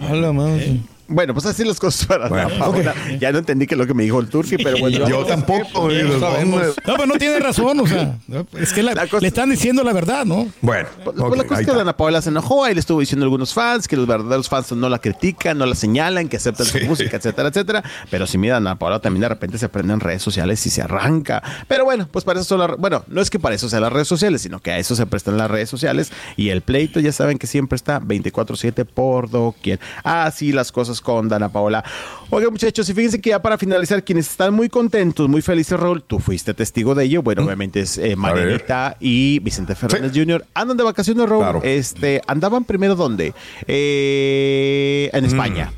A 0.00 0.14
la 0.14 0.32
madre. 0.32 0.78
Bueno, 1.10 1.34
pues 1.34 1.44
así 1.46 1.64
las 1.64 1.78
cosas 1.80 2.06
para 2.06 2.28
Bueno, 2.28 2.46
Ana 2.48 2.58
Paola. 2.58 2.94
Ya 3.18 3.32
no 3.32 3.38
entendí 3.38 3.66
qué 3.66 3.74
es 3.74 3.78
lo 3.78 3.86
que 3.86 3.94
me 3.94 4.04
dijo 4.04 4.20
el 4.20 4.28
Turki, 4.28 4.56
pero 4.56 4.78
bueno. 4.78 5.08
Yo 5.08 5.24
tampoco. 5.24 5.90
Sabemos. 6.20 6.62
No, 6.86 6.94
pero 6.94 7.06
no 7.06 7.14
tiene 7.14 7.38
razón, 7.40 7.80
o 7.80 7.86
sea, 7.86 8.16
es 8.58 8.72
que 8.72 8.82
la- 8.82 8.94
La 8.94 9.06
cosa- 9.06 9.20
le 9.20 9.28
están 9.28 9.50
diciendo 9.50 9.82
la 9.82 9.92
verdad, 9.92 10.24
¿no? 10.24 10.46
Bueno, 10.60 10.88
Pues, 11.04 11.16
pues 11.18 11.36
la 11.36 11.44
cosa 11.44 11.60
es 11.60 11.66
que 11.66 11.70
está. 11.72 11.78
Dana 11.78 11.96
Paola 11.96 12.22
se 12.22 12.28
enojó, 12.30 12.64
ahí 12.64 12.74
le 12.74 12.80
estuvo 12.80 13.00
diciendo 13.00 13.24
a 13.24 13.26
algunos 13.26 13.52
fans 13.54 13.88
que 13.88 13.96
los 13.96 14.06
verdaderos 14.06 14.48
fans 14.48 14.72
no 14.72 14.88
la 14.88 14.98
critican, 14.98 15.58
no 15.58 15.66
la 15.66 15.74
señalan, 15.74 16.28
que 16.28 16.36
aceptan 16.36 16.66
su 16.66 16.78
música, 16.80 17.16
etcétera, 17.16 17.48
etcétera. 17.48 17.82
Pero 18.10 18.26
si 18.26 18.38
mira, 18.38 18.54
Dana 18.54 18.78
Paola 18.78 19.00
también 19.00 19.22
de 19.22 19.28
repente 19.28 19.58
se 19.58 19.68
prende 19.68 19.92
en 19.94 20.00
redes 20.00 20.22
sociales 20.22 20.64
y 20.66 20.70
se 20.70 20.82
arranca. 20.82 21.42
Pero 21.68 21.84
bueno, 21.84 22.08
pues 22.10 22.24
para 22.24 22.40
eso 22.40 22.48
son 22.48 22.60
las... 22.60 22.76
Bueno, 22.78 23.04
no 23.08 23.20
es 23.20 23.30
que 23.30 23.38
para 23.38 23.54
eso 23.54 23.68
sean 23.68 23.82
las 23.82 23.92
redes 23.92 24.08
sociales, 24.08 24.42
sino 24.42 24.60
que 24.60 24.70
a 24.70 24.78
eso 24.78 24.94
se 24.94 25.06
prestan 25.06 25.36
las 25.36 25.50
redes 25.50 25.68
sociales 25.68 26.12
y 26.36 26.50
el 26.50 26.60
pleito 26.62 27.00
ya 27.00 27.12
saben 27.12 27.38
que 27.38 27.46
siempre 27.46 27.76
está 27.76 28.00
24-7 28.00 28.84
por 28.84 29.28
doquier. 29.30 29.80
Así 30.04 30.52
las 30.52 30.70
cosas 30.72 30.99
con 31.00 31.28
Dana 31.28 31.50
Paola. 31.50 31.84
Oigan 32.30 32.52
muchachos, 32.52 32.88
y 32.88 32.94
fíjense 32.94 33.20
que 33.20 33.30
ya 33.30 33.42
para 33.42 33.58
finalizar, 33.58 34.04
quienes 34.04 34.30
están 34.30 34.54
muy 34.54 34.68
contentos, 34.68 35.28
muy 35.28 35.42
felices, 35.42 35.78
Raúl, 35.78 36.02
tú 36.02 36.18
fuiste 36.18 36.54
testigo 36.54 36.94
de 36.94 37.04
ello. 37.04 37.22
Bueno, 37.22 37.44
obviamente 37.44 37.80
es 37.80 37.98
eh, 37.98 38.16
y 39.00 39.38
Vicente 39.40 39.74
Fernández 39.74 40.12
Jr. 40.14 40.44
Andan 40.54 40.76
de 40.76 40.84
vacaciones, 40.84 41.28
Raúl. 41.28 41.42
Claro. 41.42 41.60
Este, 41.62 42.20
andaban 42.26 42.64
primero 42.64 42.94
¿dónde? 42.94 43.34
Eh, 43.66 45.10
en 45.12 45.24
España. 45.24 45.72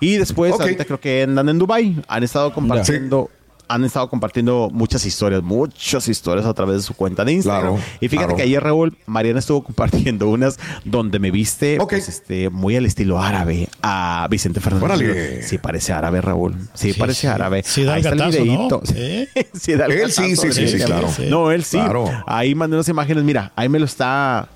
Y 0.00 0.16
después, 0.16 0.52
ahorita 0.58 0.84
creo 0.84 1.00
que 1.00 1.22
andan 1.24 1.48
en 1.48 1.58
Dubai. 1.58 1.96
Han 2.08 2.22
estado 2.22 2.52
compartiendo. 2.52 3.30
Han 3.68 3.84
estado 3.84 4.08
compartiendo 4.08 4.70
muchas 4.72 5.04
historias, 5.04 5.42
muchas 5.42 6.08
historias 6.08 6.46
a 6.46 6.54
través 6.54 6.76
de 6.78 6.82
su 6.82 6.94
cuenta 6.94 7.24
de 7.24 7.32
Instagram. 7.32 7.74
Claro, 7.76 7.86
y 8.00 8.08
fíjate 8.08 8.26
claro. 8.28 8.36
que 8.36 8.42
ayer, 8.42 8.62
Raúl, 8.62 8.96
Mariana 9.06 9.40
estuvo 9.40 9.62
compartiendo 9.62 10.28
unas 10.28 10.58
donde 10.84 11.18
me 11.18 11.30
viste 11.30 11.76
pues, 11.78 12.08
este, 12.08 12.48
muy 12.50 12.76
al 12.76 12.86
estilo 12.86 13.20
árabe 13.20 13.68
a 13.82 14.26
Vicente 14.30 14.60
Fernández. 14.60 14.84
Órale. 14.84 15.42
Sí, 15.42 15.58
parece 15.58 15.92
árabe, 15.92 16.20
Raúl. 16.20 16.54
Sí, 16.74 16.92
Sí, 16.92 16.98
parece 16.98 17.20
sí. 17.22 17.26
árabe. 17.26 17.62
Sí 17.64 17.84
da 17.84 17.94
Ahí 17.94 18.00
el 18.00 18.06
está 18.06 18.16
gatazo, 18.16 18.38
el 18.38 18.46
¿no? 18.46 18.52
videíto. 18.54 18.82
Sí. 18.84 19.28
Sí, 19.60 19.74
da 19.74 19.84
el 19.86 19.92
Él 19.92 20.12
sí, 20.12 20.22
gatazo, 20.30 20.42
sí, 20.42 20.52
sí, 20.52 20.68
sí, 20.78 20.84
claro. 20.84 21.08
No, 21.28 21.50
él 21.52 21.62
sí. 21.64 21.76
Claro. 21.78 22.06
Ahí 22.26 22.54
mandé 22.54 22.76
unas 22.76 22.88
imágenes. 22.88 23.22
Mira, 23.24 23.52
ahí 23.54 23.68
me 23.68 23.78
lo 23.78 23.84
está 23.84 24.48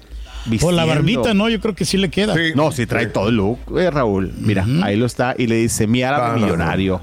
vistiendo. 0.46 0.66
Por 0.66 0.74
la 0.74 0.84
barbita, 0.86 1.34
¿no? 1.34 1.48
Yo 1.50 1.60
creo 1.60 1.74
que 1.74 1.84
sí 1.84 1.96
le 1.98 2.08
queda. 2.10 2.34
Sí. 2.34 2.52
No, 2.54 2.72
sí 2.72 2.86
trae 2.86 3.06
todo 3.06 3.28
el 3.28 3.36
look, 3.36 3.58
eh, 3.78 3.90
Raúl. 3.90 4.32
Mira, 4.38 4.66
ahí 4.82 4.96
lo 4.96 5.04
está 5.06 5.34
y 5.36 5.46
le 5.48 5.56
dice 5.56 5.86
mi 5.86 6.02
árabe 6.02 6.40
millonario. 6.40 7.02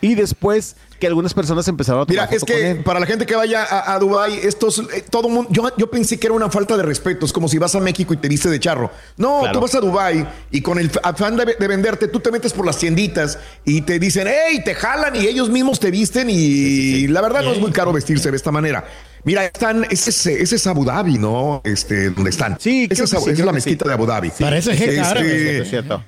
Y 0.00 0.14
después 0.14 0.76
que 0.98 1.06
algunas 1.06 1.34
personas 1.34 1.66
empezaron 1.68 2.02
a 2.02 2.06
tomar 2.06 2.26
Mira, 2.28 2.36
es 2.36 2.44
que 2.44 2.70
él. 2.72 2.78
para 2.82 2.98
la 3.00 3.06
gente 3.06 3.26
que 3.26 3.34
vaya 3.36 3.62
a, 3.64 3.94
a 3.94 3.98
Dubái, 3.98 4.34
estos, 4.42 4.78
eh, 4.78 5.04
todo 5.10 5.28
mundo, 5.28 5.48
yo, 5.52 5.68
yo 5.76 5.90
pensé 5.90 6.18
que 6.18 6.26
era 6.26 6.34
una 6.34 6.50
falta 6.50 6.76
de 6.76 6.82
respeto. 6.82 7.26
Es 7.26 7.32
como 7.32 7.48
si 7.48 7.58
vas 7.58 7.74
a 7.74 7.80
México 7.80 8.14
y 8.14 8.16
te 8.16 8.28
viste 8.28 8.48
de 8.48 8.58
charro. 8.60 8.90
No, 9.16 9.40
Claro. 9.40 9.52
tú 9.54 9.60
vas 9.60 9.74
a 9.74 9.80
Dubái 9.80 10.26
y 10.50 10.60
con 10.62 10.78
el 10.78 10.90
afán 11.02 11.36
de, 11.36 11.56
de 11.58 11.68
venderte, 11.68 12.08
tú 12.08 12.20
te 12.20 12.30
metes 12.30 12.52
por 12.52 12.64
las 12.66 12.78
tienditas 12.78 13.38
y 13.64 13.82
te 13.82 13.98
dicen, 13.98 14.26
hey, 14.28 14.60
te 14.64 14.74
jalan 14.74 15.14
y 15.16 15.26
ellos 15.26 15.50
mismos 15.50 15.78
te 15.80 15.90
visten 15.90 16.28
y 16.30 17.06
la 17.08 17.20
verdad 17.20 17.42
no 17.42 17.52
es 17.52 17.60
muy 17.60 17.72
caro 17.72 17.92
vestirse 17.92 18.30
de 18.30 18.36
esta 18.36 18.50
manera. 18.50 18.84
Mira, 19.24 19.44
están, 19.44 19.84
ese 19.90 20.10
es, 20.10 20.26
ese 20.26 20.56
es 20.56 20.66
Abu 20.68 20.84
Dhabi, 20.84 21.18
¿no? 21.18 21.60
Este, 21.64 22.10
donde 22.10 22.30
están. 22.30 22.56
Sí, 22.60 22.84
esa 22.88 22.94
creo 22.94 23.04
es, 23.04 23.10
que 23.10 23.16
Abu- 23.16 23.24
sí, 23.24 23.30
esa 23.30 23.32
es 23.32 23.36
creo 23.38 23.46
la 23.46 23.52
mezquita 23.52 23.84
sí. 23.84 23.88
de 23.88 23.94
Abu 23.94 24.06
Dhabi. 24.06 24.30
Parece 24.38 24.72
Este. 24.72 25.58
Es 25.62 25.68
cierto. 25.70 26.02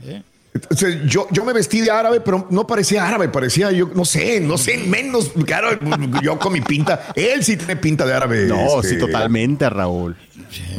Entonces, 0.54 0.98
yo, 1.06 1.26
yo 1.30 1.44
me 1.44 1.52
vestí 1.52 1.80
de 1.80 1.90
árabe, 1.90 2.20
pero 2.20 2.46
no 2.50 2.66
parecía 2.66 3.06
árabe, 3.06 3.28
parecía 3.28 3.70
yo, 3.70 3.90
no 3.94 4.04
sé, 4.04 4.40
no 4.40 4.58
sé, 4.58 4.78
menos, 4.78 5.30
claro, 5.44 5.78
yo 6.22 6.38
con 6.38 6.52
mi 6.52 6.60
pinta. 6.60 7.08
Él 7.14 7.44
sí 7.44 7.56
tiene 7.56 7.76
pinta 7.76 8.06
de 8.06 8.14
árabe. 8.14 8.46
No, 8.46 8.80
este. 8.80 8.94
sí, 8.94 8.98
totalmente, 8.98 9.68
Raúl. 9.68 10.16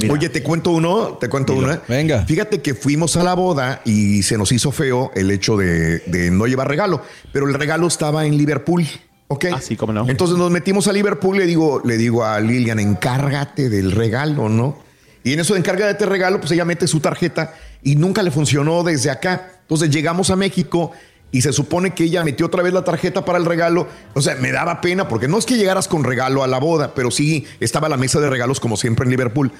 Mira. 0.01 0.13
Oye, 0.13 0.29
te 0.29 0.41
cuento 0.41 0.71
uno, 0.71 1.17
te 1.19 1.29
cuento 1.29 1.53
uno. 1.53 1.71
¿eh? 1.71 1.79
Venga. 1.87 2.25
Fíjate 2.25 2.61
que 2.61 2.73
fuimos 2.73 3.15
a 3.17 3.23
la 3.23 3.35
boda 3.35 3.81
y 3.85 4.23
se 4.23 4.37
nos 4.37 4.51
hizo 4.51 4.71
feo 4.71 5.11
el 5.15 5.29
hecho 5.29 5.55
de, 5.55 5.99
de 5.99 6.31
no 6.31 6.47
llevar 6.47 6.67
regalo, 6.67 7.03
pero 7.31 7.47
el 7.47 7.53
regalo 7.53 7.87
estaba 7.87 8.25
en 8.25 8.37
Liverpool. 8.37 8.85
¿Ok? 9.31 9.45
Ah, 9.53 9.61
sí, 9.61 9.75
cómo 9.75 9.93
no. 9.93 10.09
Entonces 10.09 10.37
nos 10.37 10.49
metimos 10.49 10.87
a 10.87 10.93
Liverpool 10.93 11.35
y 11.35 11.39
le 11.39 11.45
digo, 11.45 11.83
le 11.85 11.97
digo 11.97 12.25
a 12.25 12.39
Lilian, 12.39 12.79
encárgate 12.79 13.69
del 13.69 13.91
regalo, 13.91 14.49
¿no? 14.49 14.88
Y 15.23 15.33
en 15.33 15.39
eso 15.39 15.53
de 15.53 15.59
encárgate 15.59 16.03
de 16.03 16.09
regalo, 16.09 16.39
pues 16.39 16.51
ella 16.51 16.65
mete 16.65 16.87
su 16.87 16.99
tarjeta 16.99 17.53
y 17.83 17.95
nunca 17.95 18.23
le 18.23 18.31
funcionó 18.31 18.83
desde 18.83 19.09
acá. 19.11 19.51
Entonces 19.61 19.89
llegamos 19.89 20.29
a 20.29 20.35
México 20.35 20.91
y 21.31 21.41
se 21.41 21.53
supone 21.53 21.93
que 21.93 22.05
ella 22.05 22.23
metió 22.23 22.45
otra 22.47 22.63
vez 22.63 22.73
la 22.73 22.83
tarjeta 22.83 23.23
para 23.25 23.37
el 23.37 23.45
regalo. 23.45 23.87
O 24.15 24.21
sea, 24.21 24.35
me 24.35 24.51
daba 24.51 24.81
pena 24.81 25.07
porque 25.07 25.27
no 25.27 25.37
es 25.37 25.45
que 25.45 25.57
llegaras 25.57 25.87
con 25.87 26.03
regalo 26.03 26.43
a 26.43 26.47
la 26.47 26.59
boda, 26.59 26.93
pero 26.95 27.11
sí 27.11 27.45
estaba 27.59 27.89
la 27.89 27.97
mesa 27.97 28.19
de 28.19 28.29
regalos 28.29 28.59
como 28.59 28.77
siempre 28.77 29.03
en 29.05 29.11
Liverpool. 29.11 29.51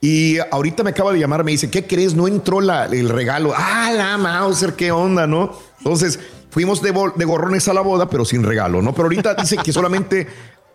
Y 0.00 0.36
ahorita 0.50 0.82
me 0.82 0.90
acaba 0.90 1.12
de 1.12 1.18
llamar, 1.20 1.44
me 1.44 1.52
dice, 1.52 1.70
¿qué 1.70 1.86
crees? 1.86 2.14
No 2.14 2.28
entró 2.28 2.60
la- 2.60 2.84
el 2.86 3.08
regalo. 3.08 3.54
Ah, 3.56 3.90
la 3.96 4.18
Mauser, 4.18 4.74
qué 4.74 4.92
onda, 4.92 5.26
¿no? 5.26 5.56
Entonces 5.78 6.18
fuimos 6.50 6.82
de, 6.82 6.92
de 7.16 7.24
gorrones 7.24 7.68
a 7.68 7.72
la 7.72 7.80
boda, 7.80 8.10
pero 8.10 8.24
sin 8.26 8.42
regalo, 8.42 8.82
¿no? 8.82 8.92
Pero 8.92 9.04
ahorita 9.04 9.34
dice 9.34 9.56
que 9.56 9.72
solamente 9.72 10.26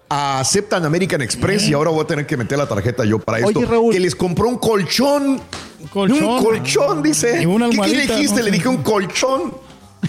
aceptan 0.10 0.84
American 0.86 1.22
Express 1.22 1.68
y 1.68 1.74
ahora 1.74 1.92
voy 1.92 2.02
a 2.04 2.08
tener 2.08 2.26
que 2.26 2.36
meter 2.36 2.58
la 2.58 2.68
tarjeta 2.68 3.06
yo 3.06 3.20
para 3.20 3.40
esto. 3.40 3.60
Oye, 3.60 3.66
Raúl. 3.68 3.94
Que 3.94 4.00
les 4.00 4.16
compró 4.16 4.48
un 4.50 4.58
colchón. 4.58 5.40
colchón. 5.94 6.24
Un 6.24 6.44
colchón, 6.44 7.04
dice. 7.04 7.42
Y 7.42 7.46
una 7.46 7.70
¿Qué- 7.70 7.78
¿Qué, 7.80 7.88
le 7.88 8.08
dijiste? 8.08 8.40
no 8.40 8.46
Le 8.46 8.52
dije 8.52 8.68
un 8.68 8.78
colchón. 8.84 9.54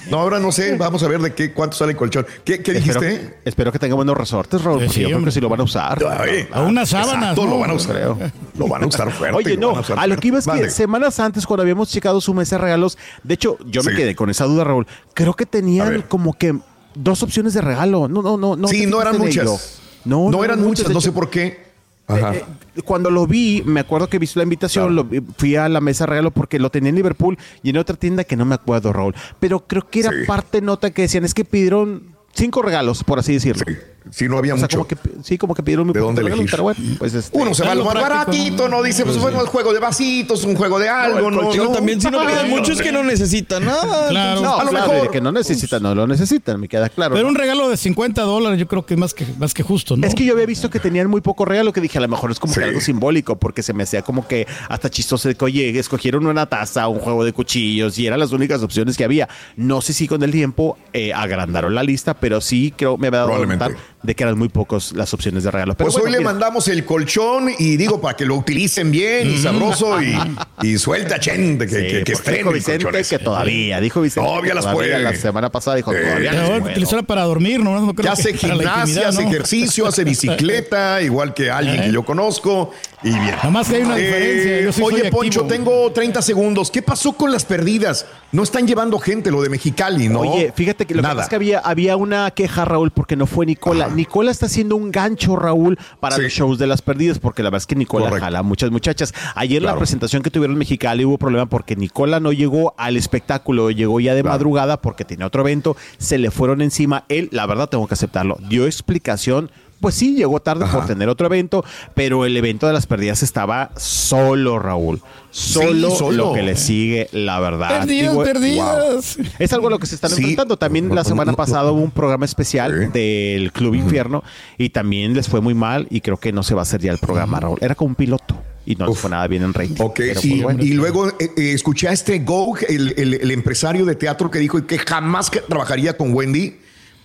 No, 0.08 0.20
ahora 0.20 0.38
no 0.38 0.52
sé. 0.52 0.76
Vamos 0.76 1.02
a 1.02 1.08
ver 1.08 1.20
de 1.20 1.34
qué 1.34 1.52
cuánto 1.52 1.76
sale 1.76 1.92
el 1.92 1.98
colchón. 1.98 2.24
¿Qué, 2.44 2.58
dijiste? 2.58 3.40
espero 3.44 3.72
que 3.72 3.78
tenga 3.78 3.94
buenos 3.96 4.16
resortes, 4.16 4.62
Raúl, 4.62 4.78
Sí, 4.80 4.86
porque 4.86 4.94
sí, 4.94 5.00
yo 5.02 5.08
creo 5.16 5.24
que 5.24 5.30
sí 5.32 5.40
lo 5.40 5.48
van 5.48 5.60
a 5.60 5.64
usar. 5.64 5.98
Ay, 6.18 6.48
A 6.52 6.62
unas 6.62 6.88
sábanas, 6.88 7.14
exacto, 7.32 7.44
¿no? 7.44 7.50
lo 7.50 7.58
van 7.58 7.70
a 7.70 7.74
usar. 7.74 7.96
Creo. 7.96 8.18
Lo 8.56 8.68
van 8.68 8.84
a 8.84 8.86
usar 8.86 9.10
fuerte. 9.12 9.36
Oye, 9.36 9.56
no, 9.56 9.74
a 9.96 10.06
lo 10.06 10.16
que 10.16 10.28
iba 10.28 10.38
es 10.38 10.46
que 10.46 10.70
semanas 10.70 11.18
antes, 11.20 11.44
cuando 11.44 11.62
habíamos 11.62 11.90
checado 11.90 12.20
su 12.20 12.32
mesa 12.32 12.56
de 12.56 12.62
regalos, 12.62 12.96
de 13.24 13.34
hecho, 13.34 13.58
yo 13.66 13.82
me 13.82 13.90
Sí. 13.90 13.96
quedé 13.96 14.14
con 14.14 14.30
esa 14.30 14.44
duda, 14.44 14.62
Raúl. 14.64 14.86
Creo 15.12 15.34
que 15.34 15.44
tenían 15.44 16.02
como 16.08 16.34
que 16.34 16.56
dos 16.94 17.22
opciones 17.24 17.52
de 17.54 17.60
regalo. 17.60 18.08
No, 18.08 18.22
no, 18.22 18.36
no, 18.36 18.54
no. 18.56 18.68
Sí, 18.68 18.82
¿te 18.82 18.86
no 18.86 19.02
eran 19.02 19.18
muchas. 19.18 19.80
No, 20.04 20.30
No, 20.30 20.44
eran 20.44 20.60
muchas, 20.62 20.88
no 20.90 21.00
sé 21.00 21.12
por 21.12 21.30
qué. 21.30 21.68
Ajá. 22.08 22.34
eh, 22.34 22.44
cuando 22.84 23.08
lo 23.08 23.24
vi, 23.28 23.62
me 23.64 23.78
acuerdo 23.78 24.08
que 24.08 24.18
vi 24.18 24.28
la 24.34 24.42
invitación, 24.42 24.86
Claro. 24.86 24.94
lo 24.94 25.04
vi- 25.04 25.22
fui 25.38 25.54
a 25.54 25.68
la 25.68 25.80
mesa 25.80 26.06
regalo 26.06 26.32
porque 26.32 26.58
lo 26.58 26.68
tenía 26.68 26.88
en 26.90 26.96
Liverpool 26.96 27.38
y 27.62 27.70
en 27.70 27.76
otra 27.76 27.94
tienda 27.94 28.24
que 28.24 28.34
no 28.36 28.44
me 28.44 28.56
acuerdo, 28.56 28.92
Raúl. 28.92 29.14
Pero 29.38 29.60
creo 29.66 29.88
que 29.88 30.00
era 30.00 30.10
Sí. 30.10 30.16
parte 30.26 30.60
nota 30.60 30.90
que 30.90 31.02
decían, 31.02 31.24
es 31.24 31.34
que 31.34 31.44
pidieron 31.44 32.02
cinco 32.34 32.62
regalos, 32.62 33.04
por 33.04 33.20
así 33.20 33.34
decirlo. 33.34 33.62
sí, 33.64 33.76
sí, 34.10 34.28
no 34.28 34.38
había 34.38 34.54
O 34.54 34.56
sea, 34.56 34.64
mucho. 34.64 34.78
como 34.78 34.88
que, 34.88 34.96
sí, 35.22 35.36
como 35.38 35.54
que 35.54 35.62
pidieron 35.62 35.86
muy 35.86 35.94
¿De 35.94 36.00
dónde 36.00 36.22
elegir? 36.22 36.48
pero 36.50 36.62
bueno, 36.64 36.80
pues 36.98 37.14
este, 37.14 37.36
Uno 37.36 37.54
se 37.54 37.64
va 37.64 37.72
a 37.72 37.74
lo 37.74 37.84
más 37.84 37.94
baratito, 37.94 38.68
¿no? 38.68 38.82
Dice, 38.82 39.04
pues 39.04 39.18
bueno, 39.18 39.40
un 39.40 39.46
juego 39.46 39.72
de 39.72 39.78
vasitos, 39.80 40.44
un 40.44 40.54
juego 40.56 40.78
de 40.78 40.88
algo, 40.88 41.30
¿no? 41.30 41.42
No. 41.54 41.72
también, 41.72 42.00
si 42.00 42.10
no 42.10 42.20
mucho 42.48 42.72
es 42.72 42.80
que 42.82 42.92
no 42.92 43.02
necesitan 43.02 43.64
nada. 43.64 44.08
Claro. 44.10 44.40
No, 44.40 44.56
A 44.58 44.64
lo 44.64 44.70
claro, 44.70 44.92
mejor- 44.92 45.10
que 45.10 45.20
no 45.20 45.30
necesitan, 45.32 45.82
no 45.82 45.94
lo 45.94 46.06
necesitan, 46.06 46.58
me 46.60 46.68
queda 46.68 46.88
claro. 46.88 47.14
Pero 47.14 47.24
¿no? 47.24 47.30
un 47.30 47.36
regalo 47.36 47.68
de 47.68 47.76
50 47.76 48.22
dólares 48.22 48.58
yo 48.58 48.66
creo 48.66 48.84
que 48.86 48.94
es 48.94 49.00
más 49.00 49.14
que, 49.14 49.24
más 49.38 49.54
que 49.54 49.62
justo, 49.62 49.96
¿no? 49.96 50.06
Es 50.06 50.14
que 50.14 50.24
yo 50.24 50.32
había 50.32 50.46
visto 50.46 50.70
que 50.70 50.80
tenían 50.80 51.08
muy 51.08 51.20
poco 51.20 51.44
regalo, 51.44 51.72
que 51.72 51.80
dije, 51.80 51.98
a 51.98 52.00
lo 52.00 52.08
mejor 52.08 52.30
es 52.30 52.38
como 52.40 52.52
Sí. 52.54 52.60
que 52.60 52.66
algo 52.66 52.80
simbólico, 52.80 53.36
porque 53.38 53.62
se 53.62 53.72
me 53.72 53.82
hacía 53.84 54.02
como 54.02 54.26
que 54.26 54.46
hasta 54.68 54.90
chistoso 54.90 55.28
de 55.28 55.34
que, 55.34 55.44
oye, 55.44 55.78
escogieron 55.78 56.26
una 56.26 56.46
taza, 56.46 56.88
un 56.88 56.98
juego 56.98 57.24
de 57.24 57.32
cuchillos, 57.32 57.98
y 57.98 58.06
eran 58.06 58.18
las 58.20 58.32
únicas 58.32 58.62
opciones 58.62 58.96
que 58.96 59.04
había. 59.04 59.28
No 59.56 59.80
sé 59.80 59.92
si 59.92 60.08
con 60.08 60.22
el 60.22 60.30
tiempo 60.32 60.76
eh, 60.92 61.12
agrandaron 61.12 61.74
la 61.74 61.82
lista, 61.82 62.14
pero 62.14 62.40
sí 62.40 62.72
creo 62.76 62.96
me 62.98 63.08
había 63.08 63.20
dado 63.20 63.30
Probablemente. 63.30 63.76
De 64.02 64.14
que 64.14 64.22
eran 64.24 64.38
muy 64.38 64.48
pocos 64.48 64.92
las 64.94 65.12
opciones 65.12 65.44
de 65.44 65.50
regalo. 65.50 65.74
Pero 65.74 65.86
Pues 65.86 65.96
hoy 65.96 66.02
bueno, 66.02 66.12
le 66.16 66.18
mira, 66.20 66.30
mandamos 66.32 66.68
el 66.68 66.84
colchón 66.86 67.50
y 67.58 67.76
digo 67.76 68.00
para 68.00 68.16
que 68.16 68.24
lo 68.24 68.36
utilicen 68.36 68.90
bien 68.90 69.30
y 69.30 69.36
sabroso 69.38 70.00
y, 70.02 70.16
y 70.62 70.78
suelta 70.78 71.20
Chen 71.20 71.58
de 71.58 71.66
que, 71.66 71.74
sí, 71.74 71.80
que, 71.80 71.88
que 71.88 71.96
porque 71.98 72.12
estrene 72.12 72.38
dijo 72.38 72.52
Vicente 72.52 73.02
que 73.04 73.18
todavía, 73.18 73.80
dijo 73.80 74.00
Vicente. 74.00 74.26
Todavía 74.28 74.50
que 74.50 74.54
las 74.54 74.64
todavía 74.64 74.92
puede. 74.92 75.02
La 75.02 75.14
semana 75.16 75.50
pasada 75.50 75.76
dijo, 75.76 75.92
Eh, 75.92 76.00
todavía 76.02 76.32
las 76.32 76.48
puedo. 76.60 76.70
utilizarla 76.72 77.02
para 77.02 77.22
dormir, 77.24 77.60
¿no? 77.60 77.78
No 77.78 77.94
creo 77.94 78.14
Ya 78.14 78.22
que 78.22 78.30
hace 78.30 78.32
la 78.48 78.54
gimnasia, 78.54 79.08
hace 79.08 79.22
¿no? 79.22 79.28
ejercicio, 79.28 79.86
hace 79.86 80.04
bicicleta, 80.40 81.02
igual 81.02 81.34
que 81.34 81.50
alguien 81.50 81.82
que 81.82 81.92
yo 81.92 82.02
conozco. 82.04 82.70
Y 83.02 83.10
bien. 83.10 83.30
Nada 83.36 83.50
más 83.50 83.68
que 83.68 83.76
hay 83.76 83.82
una 83.82 83.96
diferencia, 83.96 84.60
yo 84.62 84.72
sí 84.72 84.80
soy 84.80 84.94
oye, 84.94 85.02
activo. 85.06 85.18
Poncho, 85.18 85.42
tengo 85.44 85.90
30 85.92 86.20
segundos. 86.22 86.70
¿Qué 86.70 86.82
pasó 86.82 87.12
con 87.14 87.32
las 87.32 87.44
perdidas? 87.44 88.06
No 88.32 88.42
están 88.42 88.66
llevando 88.66 88.98
gente, 88.98 89.30
lo 89.30 89.40
de 89.42 89.48
Mexicali, 89.48 90.08
¿no? 90.08 90.20
Oye, 90.20 90.52
fíjate 90.54 90.86
que 90.86 90.94
lo 90.94 90.98
que 91.00 91.02
Nada. 91.02 91.14
pasa 91.16 91.24
es 91.24 91.28
que 91.30 91.36
había, 91.36 91.58
había 91.60 91.96
una 91.96 92.30
queja, 92.30 92.64
Raúl, 92.64 92.90
porque 92.90 93.16
no 93.16 93.26
fue 93.26 93.46
Nicola. 93.46 93.86
Ajá. 93.86 93.89
Nicola 93.94 94.30
está 94.30 94.46
haciendo 94.46 94.76
un 94.76 94.90
gancho, 94.92 95.34
Raúl, 95.36 95.76
para 95.98 96.16
Sí. 96.16 96.22
los 96.22 96.32
shows 96.32 96.58
de 96.58 96.66
las 96.66 96.80
perdidas, 96.80 97.18
porque 97.18 97.42
la 97.42 97.50
verdad 97.50 97.62
es 97.62 97.66
que 97.66 97.74
Nicola 97.74 98.04
Correcto. 98.06 98.24
jala 98.24 98.38
a 98.38 98.42
muchas 98.42 98.70
muchachas. 98.70 99.12
Ayer 99.34 99.60
la 99.62 99.76
presentación 99.76 100.22
que 100.22 100.30
tuvieron 100.30 100.54
en 100.54 100.58
Mexicali 100.60 101.04
hubo 101.04 101.18
problema 101.18 101.46
porque 101.46 101.74
Nicola 101.76 102.20
no 102.20 102.32
llegó 102.32 102.74
al 102.78 102.96
espectáculo, 102.96 103.70
llegó 103.70 103.98
ya 104.00 104.14
de 104.14 104.22
Claro. 104.22 104.34
madrugada 104.36 104.80
porque 104.80 105.04
tenía 105.04 105.26
otro 105.26 105.42
evento, 105.42 105.76
se 105.98 106.18
le 106.18 106.30
fueron 106.30 106.62
encima. 106.62 107.04
Él, 107.08 107.28
la 107.32 107.46
verdad, 107.46 107.68
tengo 107.68 107.86
que 107.88 107.94
aceptarlo, 107.94 108.38
dio 108.48 108.66
explicación. 108.66 109.50
Pues 109.80 109.94
sí, 109.94 110.14
llegó 110.14 110.40
tarde 110.40 110.66
por 110.66 110.86
tener 110.86 111.08
otro 111.08 111.26
evento, 111.26 111.64
pero 111.94 112.26
el 112.26 112.36
evento 112.36 112.66
de 112.66 112.72
las 112.74 112.86
perdidas 112.86 113.22
estaba 113.22 113.70
solo, 113.76 114.58
Raúl. 114.58 115.00
Solo, 115.30 115.90
solo. 115.90 116.26
lo 116.28 116.32
que 116.34 116.42
le 116.42 116.56
sigue, 116.56 117.08
la 117.12 117.40
verdad. 117.40 117.80
Perdidas, 117.80 118.10
Digo, 118.10 118.22
perdidas. 118.24 119.18
es 119.38 119.52
algo 119.52 119.68
a 119.68 119.70
lo 119.70 119.78
que 119.78 119.86
se 119.86 119.94
están 119.94 120.10
Sí. 120.10 120.16
enfrentando. 120.18 120.56
También 120.56 120.94
la 120.94 121.04
semana 121.04 121.32
pasada 121.32 121.70
hubo 121.72 121.80
un 121.80 121.90
programa 121.92 122.24
especial 122.24 122.92
del 122.92 123.52
Club 123.52 123.74
Infierno 123.74 124.22
y 124.58 124.70
también 124.70 125.14
les 125.14 125.28
fue 125.28 125.40
muy 125.40 125.54
mal 125.54 125.86
y 125.90 126.00
creo 126.00 126.18
que 126.18 126.32
no 126.32 126.42
se 126.42 126.54
va 126.54 126.60
a 126.60 126.64
hacer 126.64 126.80
ya 126.80 126.92
el 126.92 126.98
programa, 126.98 127.40
Raúl. 127.40 127.58
Era 127.62 127.74
como 127.74 127.88
un 127.90 127.94
piloto 127.94 128.36
y 128.66 128.74
no 128.76 128.86
les 128.86 128.92
Uf. 128.96 129.00
fue 129.02 129.10
nada 129.10 129.26
bien 129.28 129.42
en 129.44 129.54
rating. 129.54 129.76
Ok, 129.78 130.00
y, 130.22 130.42
bueno. 130.42 130.62
y 130.62 130.72
luego 130.74 131.08
eh, 131.08 131.14
eh, 131.36 131.52
escuché 131.52 131.88
a 131.88 131.92
este 131.92 132.18
Go, 132.18 132.56
el, 132.68 132.92
el- 132.98 133.14
el 133.14 133.30
empresario 133.30 133.86
de 133.86 133.94
teatro, 133.94 134.30
que 134.30 134.40
dijo 134.40 134.66
que 134.66 134.78
jamás 134.78 135.30
que 135.30 135.40
trabajaría 135.40 135.96
con 135.96 136.12
Wendy 136.12 136.56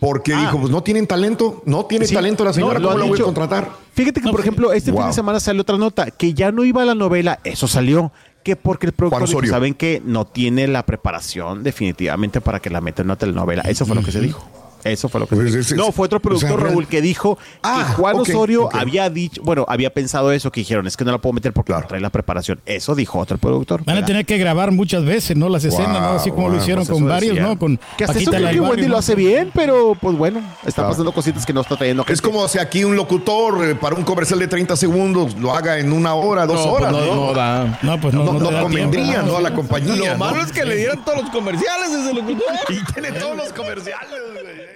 porque 0.05 0.35
Ah. 0.35 0.41
dijo, 0.41 0.59
pues 0.59 0.69
no 0.71 0.83
tienen 0.83 1.07
talento, 1.07 1.63
no 1.65 1.85
tiene 1.87 2.05
Sí. 2.05 2.13
talento 2.13 2.43
la 2.45 2.53
señora, 2.53 2.75
No, 2.75 2.79
lo 2.79 2.87
¿cómo 2.89 2.99
la 2.99 3.05
voy 3.09 3.19
a 3.19 3.23
contratar? 3.23 3.71
Fíjate 3.93 4.21
que, 4.21 4.29
por 4.29 4.39
ejemplo, 4.39 4.71
este 4.71 4.91
fin 4.93 5.07
de 5.07 5.13
semana 5.13 5.39
salió 5.39 5.63
otra 5.63 5.79
nota 5.79 6.11
que 6.11 6.35
ya 6.35 6.51
no 6.51 6.63
iba 6.63 6.83
a 6.83 6.85
la 6.85 6.93
novela, 6.93 7.39
eso 7.43 7.67
salió. 7.67 8.11
Que 8.43 8.55
porque 8.55 8.85
el 8.85 8.91
productor 8.91 9.27
dijo, 9.27 9.45
saben 9.47 9.73
que 9.73 10.03
no 10.05 10.25
tiene 10.25 10.67
la 10.67 10.85
preparación 10.85 11.63
definitivamente 11.63 12.39
para 12.39 12.59
que 12.59 12.69
la 12.69 12.79
meta 12.81 13.01
en 13.01 13.07
una 13.07 13.15
telenovela. 13.15 13.63
Eso 13.63 13.87
fue 13.87 13.95
lo 13.95 14.03
que 14.03 14.11
se 14.11 14.19
dijo. 14.21 14.47
Eso 14.85 15.09
fue 15.09 15.19
lo 15.19 15.27
que 15.27 15.35
Pues 15.35 15.51
se 15.51 15.59
es- 15.59 15.67
dijo. 15.69 15.81
es- 15.81 15.85
No, 15.87 15.91
fue 15.91 16.05
otro 16.05 16.17
o 16.17 16.21
sea, 16.37 16.47
productor, 16.47 16.69
Raúl, 16.71 16.87
que 16.87 17.01
dijo 17.01 17.37
Ah, 17.63 17.85
que 17.87 17.93
Juan 17.95 18.15
ok, 18.17 18.21
Osorio 18.21 18.69
había 18.71 19.09
dicho, 19.09 19.41
bueno, 19.43 19.65
había 19.67 19.89
pensado 19.91 20.31
eso, 20.31 20.51
que 20.51 20.61
dijeron, 20.61 20.85
es 20.87 20.95
que 20.95 21.03
no 21.03 21.11
la 21.11 21.17
puedo 21.17 21.33
meter 21.33 21.51
porque 21.53 21.67
Claro. 21.71 21.81
no 21.83 21.87
trae 21.87 22.01
la 22.01 22.09
preparación. 22.11 22.59
Eso 22.65 22.93
dijo 22.95 23.19
otro 23.19 23.37
productor. 23.37 23.83
Van 23.83 23.89
a 23.89 23.93
¿verdad? 23.95 24.07
tener 24.07 24.25
que 24.25 24.37
grabar 24.37 24.71
muchas 24.71 25.03
veces, 25.03 25.35
¿no? 25.35 25.49
Las 25.49 25.63
escenas, 25.65 25.99
¿no? 26.01 26.09
Así 26.11 26.29
como 26.29 26.43
wow, 26.43 26.51
lo 26.51 26.57
hicieron 26.61 26.85
Pues 26.85 26.97
con 26.99 27.07
varios, 27.09 27.35
decía. 27.35 27.49
¿no? 27.49 27.57
Con 27.59 27.79
Que 27.97 28.03
hasta 28.05 28.19
eso 28.19 28.29
creo 28.31 28.43
la 28.43 28.51
que 28.51 28.59
Wendy 28.59 28.69
barrio, 28.75 28.87
lo 28.89 28.97
hace 28.97 29.15
bien, 29.15 29.49
pero 29.53 29.97
pues 29.99 30.15
bueno, 30.17 30.39
está 30.59 30.73
Claro. 30.75 30.89
pasando 30.91 31.11
cositas 31.11 31.45
que 31.45 31.53
no 31.53 31.61
está 31.61 31.75
trayendo 31.77 32.05
Es 32.07 32.21
como 32.21 32.47
si 32.47 32.59
aquí 32.59 32.83
un 32.83 32.95
locutor 32.95 33.65
eh, 33.65 33.73
para 33.75 33.95
un 33.95 34.03
comercial 34.03 34.37
de 34.39 34.47
30 34.47 34.75
segundos 34.75 35.35
lo 35.39 35.53
haga 35.55 35.79
en 35.79 35.91
una 35.91 36.13
hora, 36.13 36.45
dos 36.45 36.57
No, 36.63 36.71
pues 36.71 36.75
horas, 36.83 36.91
no, 36.91 37.05
¿no? 37.05 37.15
no 37.27 37.33
da. 37.33 37.79
No, 37.81 37.99
pues 37.99 38.13
no, 38.13 38.23
No, 38.33 38.61
convendría, 38.61 39.23
¿no? 39.23 39.37
A 39.37 39.41
la 39.41 39.53
compañía. 39.53 39.95
Lo 39.95 40.05
¿no? 40.13 40.17
malo 40.17 40.41
es 40.43 40.51
que 40.51 40.63
le 40.63 40.75
dieran 40.75 41.03
todos 41.03 41.23
los 41.23 41.31
comerciales 41.31 41.91
desde 41.91 42.13
lo 42.13 42.25
que 42.25 42.33
Y 42.73 42.93
tiene 42.93 43.11
todos 43.13 43.35
los 43.35 43.51
comerciales, 43.53 44.19
güey. 44.33 44.74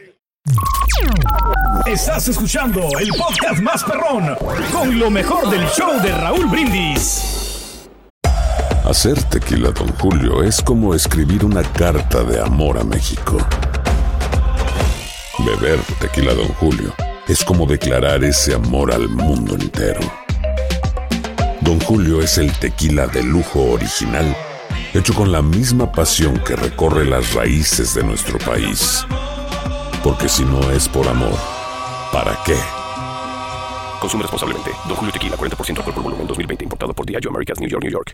Estás 1.86 2.28
escuchando 2.28 2.82
el 3.00 3.10
podcast 3.10 3.62
más 3.62 3.84
perrón 3.84 4.36
con 4.72 5.00
lo 5.00 5.10
mejor 5.10 5.50
del 5.50 5.66
show 5.70 6.00
de 6.02 6.12
Raúl 6.12 6.46
Brindis. 6.48 7.88
Hacer 8.86 9.22
tequila, 9.24 9.72
Don 9.72 9.90
Julio, 10.00 10.44
es 10.44 10.62
como 10.62 10.96
escribir 10.96 11.46
una 11.46 11.64
carta 11.64 12.24
de 12.24 12.42
amor 12.42 12.78
a 12.78 12.84
México. 12.84 13.38
Beber 15.40 15.80
tequila, 16.00 16.34
Don 16.34 16.48
Julio, 16.56 16.94
es 17.28 17.44
como 17.44 17.66
declarar 17.66 18.24
ese 18.24 18.56
amor 18.56 18.92
al 18.92 19.08
mundo 19.08 19.56
entero. 19.56 20.02
Don 21.62 21.80
Julio 21.82 22.22
es 22.22 22.38
el 22.38 22.52
tequila 22.54 23.08
de 23.08 23.24
lujo 23.24 23.62
original, 23.72 24.36
hecho 24.94 25.14
con 25.14 25.32
la 25.32 25.42
misma 25.42 25.92
pasión 25.92 26.40
que 26.40 26.56
recorre 26.56 27.06
las 27.06 27.34
raíces 27.34 27.94
de 27.94 28.04
nuestro 28.04 28.40
país. 28.40 29.06
Porque 30.04 30.30
si 30.30 30.46
no 30.46 30.72
es 30.72 30.88
por 30.88 31.08
amor, 31.08 31.38
¿para 32.12 32.38
qué? 32.46 32.56
Consume 34.00 34.24
responsablemente. 34.24 34.72
Don 34.88 34.96
Julio 34.96 35.12
Tequila, 35.12 35.36
40% 35.36 35.78
alcohol 35.78 35.94
por 35.94 36.04
volumen, 36.04 36.26
2020. 36.26 36.64
Importado 36.64 36.94
por 36.94 37.06
Diageo 37.06 37.30
Americas, 37.30 37.60
New 37.60 37.70
York, 37.70 37.84
New 37.84 37.92
York. 37.92 38.14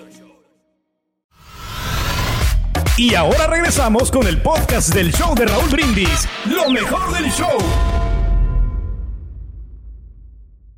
Y 2.97 3.15
ahora 3.15 3.47
regresamos 3.47 4.11
con 4.11 4.27
el 4.27 4.41
podcast 4.41 4.93
del 4.93 5.11
show 5.13 5.33
de 5.35 5.45
Raúl 5.45 5.69
Brindis. 5.69 6.27
Lo 6.45 6.69
mejor 6.69 7.11
del 7.13 7.31
show. 7.31 7.47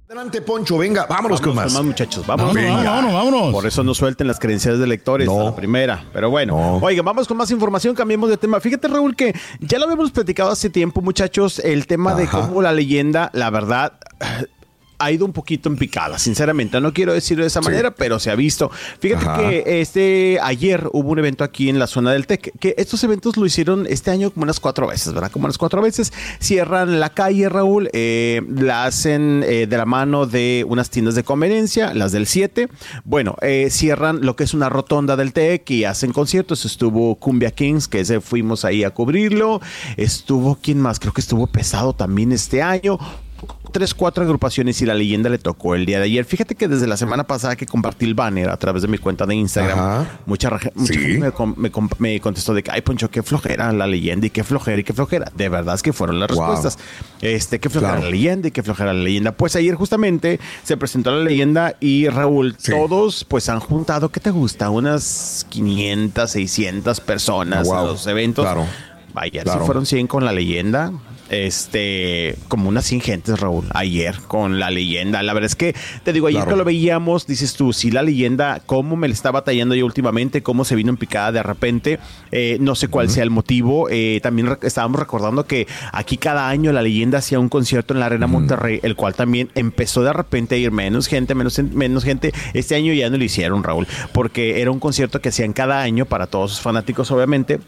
Adelante, 0.08 0.42
Poncho, 0.44 0.78
venga, 0.78 1.08
vámonos 1.08 1.42
con 1.42 1.56
más. 1.56 1.74
muchachos. 1.84 2.26
Vámonos, 2.28 2.54
Vámonos, 2.54 2.76
vámonos, 2.86 3.14
vámonos, 3.14 3.14
vámonos. 3.14 3.52
Por 3.54 3.66
eso 3.66 3.84
no 3.84 3.96
suelten 3.96 4.28
las 4.28 4.40
credenciales 4.40 4.80
de 4.80 4.86
lectores 4.86 5.28
a 5.28 5.34
la 5.44 5.56
primera. 5.56 6.06
Pero 6.14 6.30
bueno, 6.30 6.78
oigan, 6.78 7.04
vamos 7.04 7.28
con 7.28 7.36
más 7.36 7.50
información, 7.50 7.96
cambiemos 7.96 8.30
de 8.30 8.38
tema. 8.38 8.60
Fíjate, 8.60 8.88
Raúl, 8.88 9.16
que 9.16 9.34
ya 9.60 9.80
lo 9.80 9.86
habíamos 9.86 10.12
platicado 10.12 10.52
hace 10.52 10.70
tiempo, 10.70 11.02
muchachos, 11.02 11.58
el 11.60 11.88
tema 11.88 12.14
de 12.14 12.28
cómo 12.28 12.62
la 12.62 12.72
leyenda, 12.72 13.32
la 13.34 13.50
verdad, 13.50 13.94
ha 15.04 15.12
ido 15.12 15.26
un 15.26 15.34
poquito 15.34 15.70
en 15.70 15.76
picada, 15.76 16.18
sinceramente. 16.18 16.80
No 16.80 16.94
quiero 16.94 17.14
decirlo 17.14 17.44
de 17.44 17.48
esa 17.48 17.62
manera, 17.62 17.94
pero 17.94 18.20
se 18.20 18.32
ha 18.32 18.36
visto. 18.36 18.72
Fíjate 19.00 19.26
Ajá. 19.26 19.38
que 19.38 19.82
este 19.82 20.40
ayer 20.42 20.88
hubo 20.94 21.10
un 21.10 21.20
evento 21.20 21.44
aquí 21.44 21.70
en 21.70 21.80
la 21.80 21.88
zona 21.88 22.12
del 22.14 22.26
TEC, 22.26 22.58
que 22.60 22.74
estos 22.78 23.04
eventos 23.04 23.36
lo 23.38 23.46
hicieron 23.46 23.86
este 23.90 24.12
año 24.12 24.32
como 24.32 24.44
unas 24.44 24.60
cuatro 24.60 24.88
veces, 24.88 25.14
¿verdad? 25.14 25.32
Como 25.32 25.46
unas 25.46 25.58
cuatro 25.58 25.82
veces. 25.82 26.14
Cierran 26.40 27.00
la 27.00 27.10
calle, 27.10 27.50
Raúl, 27.50 27.90
eh, 27.94 28.42
la 28.50 28.86
hacen 28.86 29.44
eh, 29.46 29.68
de 29.68 29.78
la 29.78 29.86
mano 29.86 30.26
de 30.26 30.66
unas 30.68 30.90
tiendas 30.90 31.16
de 31.16 31.24
conveniencia, 31.24 31.94
las 31.94 32.12
del 32.12 32.28
7. 32.28 32.70
Bueno, 33.04 33.36
eh, 33.42 33.68
cierran 33.70 34.22
lo 34.22 34.36
que 34.36 34.46
es 34.46 34.54
una 34.54 34.70
rotonda 34.70 35.16
del 35.16 35.34
TEC 35.34 35.70
y 35.72 35.86
hacen 35.86 36.14
conciertos. 36.14 36.66
Estuvo 36.66 37.16
Cumbia 37.16 37.52
Kings, 37.52 37.88
que 37.88 38.00
ese 38.00 38.22
fuimos 38.22 38.64
ahí 38.64 38.84
a 38.84 38.92
cubrirlo. 38.92 39.62
Estuvo, 39.98 40.58
¿quién 40.62 40.80
más? 40.80 41.00
Creo 41.00 41.14
que 41.14 41.22
estuvo 41.22 41.48
pesado 41.48 41.94
también 41.94 42.32
este 42.32 42.62
año 42.62 42.98
tres, 43.74 43.94
cuatro 43.94 44.24
agrupaciones 44.24 44.82
y 44.82 44.86
la 44.86 44.94
leyenda 44.94 45.30
le 45.30 45.38
tocó 45.38 45.76
el 45.76 45.86
día 45.86 45.98
de 46.00 46.06
ayer. 46.06 46.24
Fíjate 46.24 46.56
que 46.56 46.70
desde 46.70 46.88
la 46.88 46.96
semana 46.96 47.26
pasada 47.26 47.58
que 47.58 47.66
compartí 47.66 48.06
el 48.06 48.14
banner 48.14 48.50
a 48.50 48.56
través 48.56 48.84
de 48.84 48.88
mi 48.88 48.98
cuenta 48.98 49.26
de 49.26 49.36
Instagram, 49.36 49.78
Ajá. 49.78 50.20
mucha, 50.26 50.50
mucha 50.76 50.94
Sí. 50.94 51.00
gente 51.00 51.32
me, 51.58 51.70
me 51.70 51.72
me 52.00 52.20
contestó 52.22 52.54
de 52.54 52.64
que, 52.64 52.72
ay, 52.72 52.80
Poncho, 52.82 53.10
qué 53.10 53.22
flojera 53.24 53.74
la 53.74 53.88
leyenda 53.88 54.28
y 54.28 54.30
qué 54.30 54.44
flojera 54.46 54.80
y 54.80 54.84
qué 54.86 54.94
flojera. 54.94 55.30
De 55.36 55.50
verdad 55.50 55.76
es 55.76 55.82
que 55.82 55.92
fueron 55.92 56.20
las 56.22 56.30
Wow. 56.30 56.40
respuestas. 56.52 56.78
Este, 57.22 57.60
qué 57.60 57.70
flojera 57.70 57.94
Claro. 57.94 58.06
la 58.06 58.12
leyenda 58.12 58.48
y 58.48 58.52
qué 58.52 58.64
flojera 58.64 58.94
la 58.94 59.02
leyenda. 59.04 59.32
Pues 59.34 59.56
ayer 59.58 59.76
justamente 59.76 60.40
se 60.64 60.78
presentó 60.78 61.12
la 61.12 61.24
leyenda 61.24 61.76
y 61.82 62.08
Raúl, 62.08 62.56
Sí. 62.60 62.72
todos 62.72 63.26
pues 63.26 63.50
han 63.50 63.60
juntado, 63.60 64.10
¿qué 64.10 64.20
te 64.20 64.30
gusta? 64.32 64.70
Unas 64.70 65.46
500, 65.50 66.32
600 66.32 67.00
personas 67.02 67.68
Wow. 67.68 67.76
a 67.78 67.84
los 67.86 68.08
eventos. 68.08 68.46
Claro. 68.46 68.66
Vaya, 69.14 69.44
Claro. 69.44 69.60
si 69.62 69.66
fueron 69.66 69.86
100 69.86 70.08
con 70.08 70.24
la 70.26 70.32
leyenda. 70.32 70.92
Este, 71.30 72.36
como 72.48 72.70
unas 72.70 72.86
100 72.86 73.02
gentes, 73.02 73.40
Raúl, 73.40 73.66
ayer 73.74 74.16
con 74.28 74.60
la 74.60 74.70
leyenda. 74.70 75.22
La 75.24 75.34
verdad 75.34 75.48
es 75.48 75.56
que, 75.56 75.76
te 76.04 76.14
digo, 76.14 76.28
ayer 76.28 76.42
Claro. 76.42 76.52
que 76.52 76.58
lo 76.58 76.64
veíamos, 76.66 77.28
dices 77.28 77.54
tú, 77.56 77.74
sí, 77.74 77.92
la 77.92 78.02
leyenda, 78.02 78.62
cómo 78.66 78.96
me 78.96 79.08
le 79.08 79.14
está 79.14 79.32
batallando 79.32 79.76
yo 79.76 79.86
últimamente, 79.86 80.44
cómo 80.44 80.64
se 80.66 80.76
vino 80.76 80.90
en 80.90 80.98
picada 80.98 81.32
de 81.32 81.44
repente, 81.44 82.00
eh, 82.32 82.58
no 82.60 82.76
sé 82.76 82.88
cuál 82.88 83.10
sea 83.10 83.24
el 83.24 83.30
motivo. 83.30 83.88
Eh, 83.90 84.20
también 84.24 84.48
re- 84.48 84.58
estábamos 84.64 85.00
recordando 85.00 85.46
que 85.46 85.68
aquí 85.92 86.18
cada 86.18 86.48
año 86.50 86.72
la 86.72 86.82
leyenda 86.82 87.18
hacía 87.20 87.40
un 87.40 87.50
concierto 87.50 87.94
en 87.94 88.00
la 88.00 88.08
Arena 88.08 88.28
Monterrey, 88.28 88.80
el 88.84 88.96
cual 88.96 89.14
también 89.16 89.50
empezó 89.56 90.04
de 90.04 90.14
repente 90.14 90.56
a 90.56 90.58
ir 90.58 90.72
menos 90.72 91.08
gente, 91.08 91.36
menos, 91.36 91.58
menos 91.60 92.04
gente. 92.04 92.32
Este 92.54 92.76
año 92.76 92.94
ya 92.94 93.10
no 93.10 93.18
lo 93.18 93.24
hicieron, 93.24 93.64
Raúl, 93.64 93.88
porque 94.14 94.62
era 94.62 94.72
un 94.72 94.80
concierto 94.80 95.22
que 95.22 95.30
hacían 95.30 95.54
cada 95.54 95.82
año 95.82 96.06
para 96.06 96.28
todos 96.28 96.52
sus 96.52 96.62
fanáticos, 96.62 97.12
obviamente. 97.12 97.60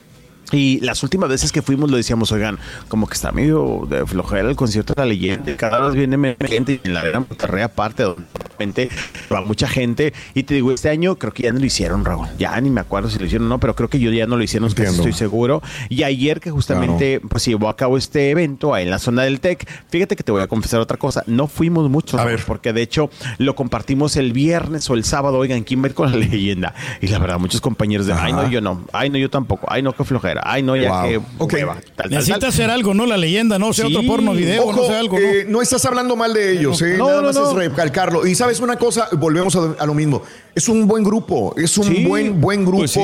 Y 0.51 0.79
las 0.81 1.03
últimas 1.03 1.29
veces 1.29 1.51
que 1.51 1.61
fuimos 1.61 1.89
lo 1.89 1.97
decíamos, 1.97 2.31
oigan, 2.31 2.59
como 2.87 3.07
que 3.07 3.13
está 3.15 3.31
medio 3.31 3.87
de 3.89 4.05
flojera 4.05 4.49
el 4.49 4.55
concierto 4.55 4.93
de 4.93 5.01
la 5.01 5.05
leyenda. 5.07 5.55
Cada 5.57 5.79
vez 5.87 5.95
viene 5.95 6.37
gente 6.41 6.79
y 6.83 6.87
en 6.87 6.93
la 6.93 7.19
Monterrey 7.19 7.63
aparte, 7.63 8.03
donde 8.03 8.23
de 8.55 8.65
repente 8.65 8.89
va 9.31 9.41
mucha 9.41 9.67
gente. 9.67 10.13
Y 10.33 10.43
te 10.43 10.53
digo, 10.53 10.71
este 10.71 10.89
año 10.89 11.15
creo 11.17 11.33
que 11.33 11.43
ya 11.43 11.51
no 11.51 11.59
lo 11.59 11.65
hicieron, 11.65 12.05
Raúl. 12.05 12.27
Ya 12.37 12.59
ni 12.61 12.69
me 12.69 12.81
acuerdo 12.81 13.09
si 13.09 13.19
lo 13.19 13.25
hicieron 13.25 13.47
o 13.47 13.49
no, 13.49 13.59
pero 13.59 13.75
creo 13.75 13.89
que 13.89 13.99
yo 13.99 14.11
ya 14.11 14.25
no 14.27 14.37
lo 14.37 14.43
hicieron, 14.43 14.69
estoy 14.69 15.13
seguro. 15.13 15.61
Y 15.89 16.03
ayer 16.03 16.39
que 16.39 16.51
justamente 16.51 17.19
pues 17.27 17.43
se 17.43 17.51
llevó 17.51 17.69
a 17.69 17.75
cabo 17.75 17.97
este 17.97 18.29
evento 18.29 18.73
ahí 18.73 18.83
en 18.83 18.89
la 18.91 18.99
zona 18.99 19.23
del 19.23 19.39
TEC, 19.39 19.67
fíjate 19.89 20.15
que 20.15 20.23
te 20.23 20.31
voy 20.31 20.41
a 20.41 20.47
confesar 20.47 20.79
otra 20.79 20.97
cosa. 20.97 21.23
No 21.27 21.47
fuimos 21.47 21.89
muchos, 21.89 22.19
A 22.19 22.25
ver. 22.25 22.41
porque 22.45 22.73
de 22.73 22.81
hecho 22.81 23.09
lo 23.37 23.55
compartimos 23.55 24.15
el 24.15 24.31
viernes 24.33 24.89
o 24.89 24.93
el 24.93 25.03
sábado. 25.03 25.37
Oigan, 25.37 25.63
¿quién 25.63 25.81
va 25.81 25.85
a 25.85 25.89
ir 25.89 25.93
con 25.95 26.11
la 26.11 26.17
leyenda? 26.25 26.73
Y 27.01 27.07
la 27.07 27.19
verdad, 27.19 27.39
muchos 27.39 27.61
compañeros 27.61 28.05
de, 28.07 28.13
ay, 28.13 28.31
no, 28.33 28.49
yo 28.49 28.61
no, 28.61 28.85
ay, 28.93 29.09
no, 29.09 29.17
yo 29.17 29.29
tampoco, 29.29 29.67
ay, 29.69 29.81
no, 29.81 29.93
qué 29.93 30.03
flojera, 30.03 30.41
ay, 30.45 30.63
no, 30.63 30.75
ya 30.75 30.85
Wow. 31.01 31.09
que 31.09 31.17
Ok. 31.39 31.53
hueva, 31.53 31.73
tal, 31.75 31.93
tal, 31.95 32.09
Necesita 32.11 32.39
tal. 32.39 32.49
hacer 32.49 32.69
algo, 32.69 32.93
¿no? 32.93 33.05
La 33.05 33.17
leyenda, 33.17 33.59
¿no? 33.59 33.73
Sea 33.73 33.87
Sí. 33.87 33.95
otro 33.95 34.07
porno 34.07 34.33
video, 34.33 34.63
Ojo, 34.65 34.81
no 34.81 34.87
sé 34.87 34.95
algo, 34.95 35.17
¿no? 35.19 35.23
eh, 35.25 35.45
no 35.47 35.61
estás 35.61 35.83
hablando 35.85 36.15
mal 36.15 36.33
de 36.33 36.53
ellos, 36.53 36.81
eh, 36.81 36.95
No, 36.97 37.07
nada 37.07 37.21
no, 37.21 37.27
más 37.27 37.35
no. 37.35 37.49
es 37.49 37.55
recalcarlo. 37.69 38.25
Y 38.27 38.35
sabes 38.45 38.59
una 38.59 38.77
cosa, 38.77 39.07
volvemos 39.13 39.55
a, 39.55 39.75
a 39.79 39.85
lo 39.87 39.93
mismo. 39.95 40.21
Es 40.53 40.69
un 40.69 40.87
buen 40.87 41.03
grupo, 41.03 41.53
es 41.57 41.77
un 41.77 41.85
Sí, 41.85 42.05
buen, 42.05 42.39
buen 42.39 42.61
grupo. 42.63 42.77
pues 42.79 42.91
sí. 42.91 43.01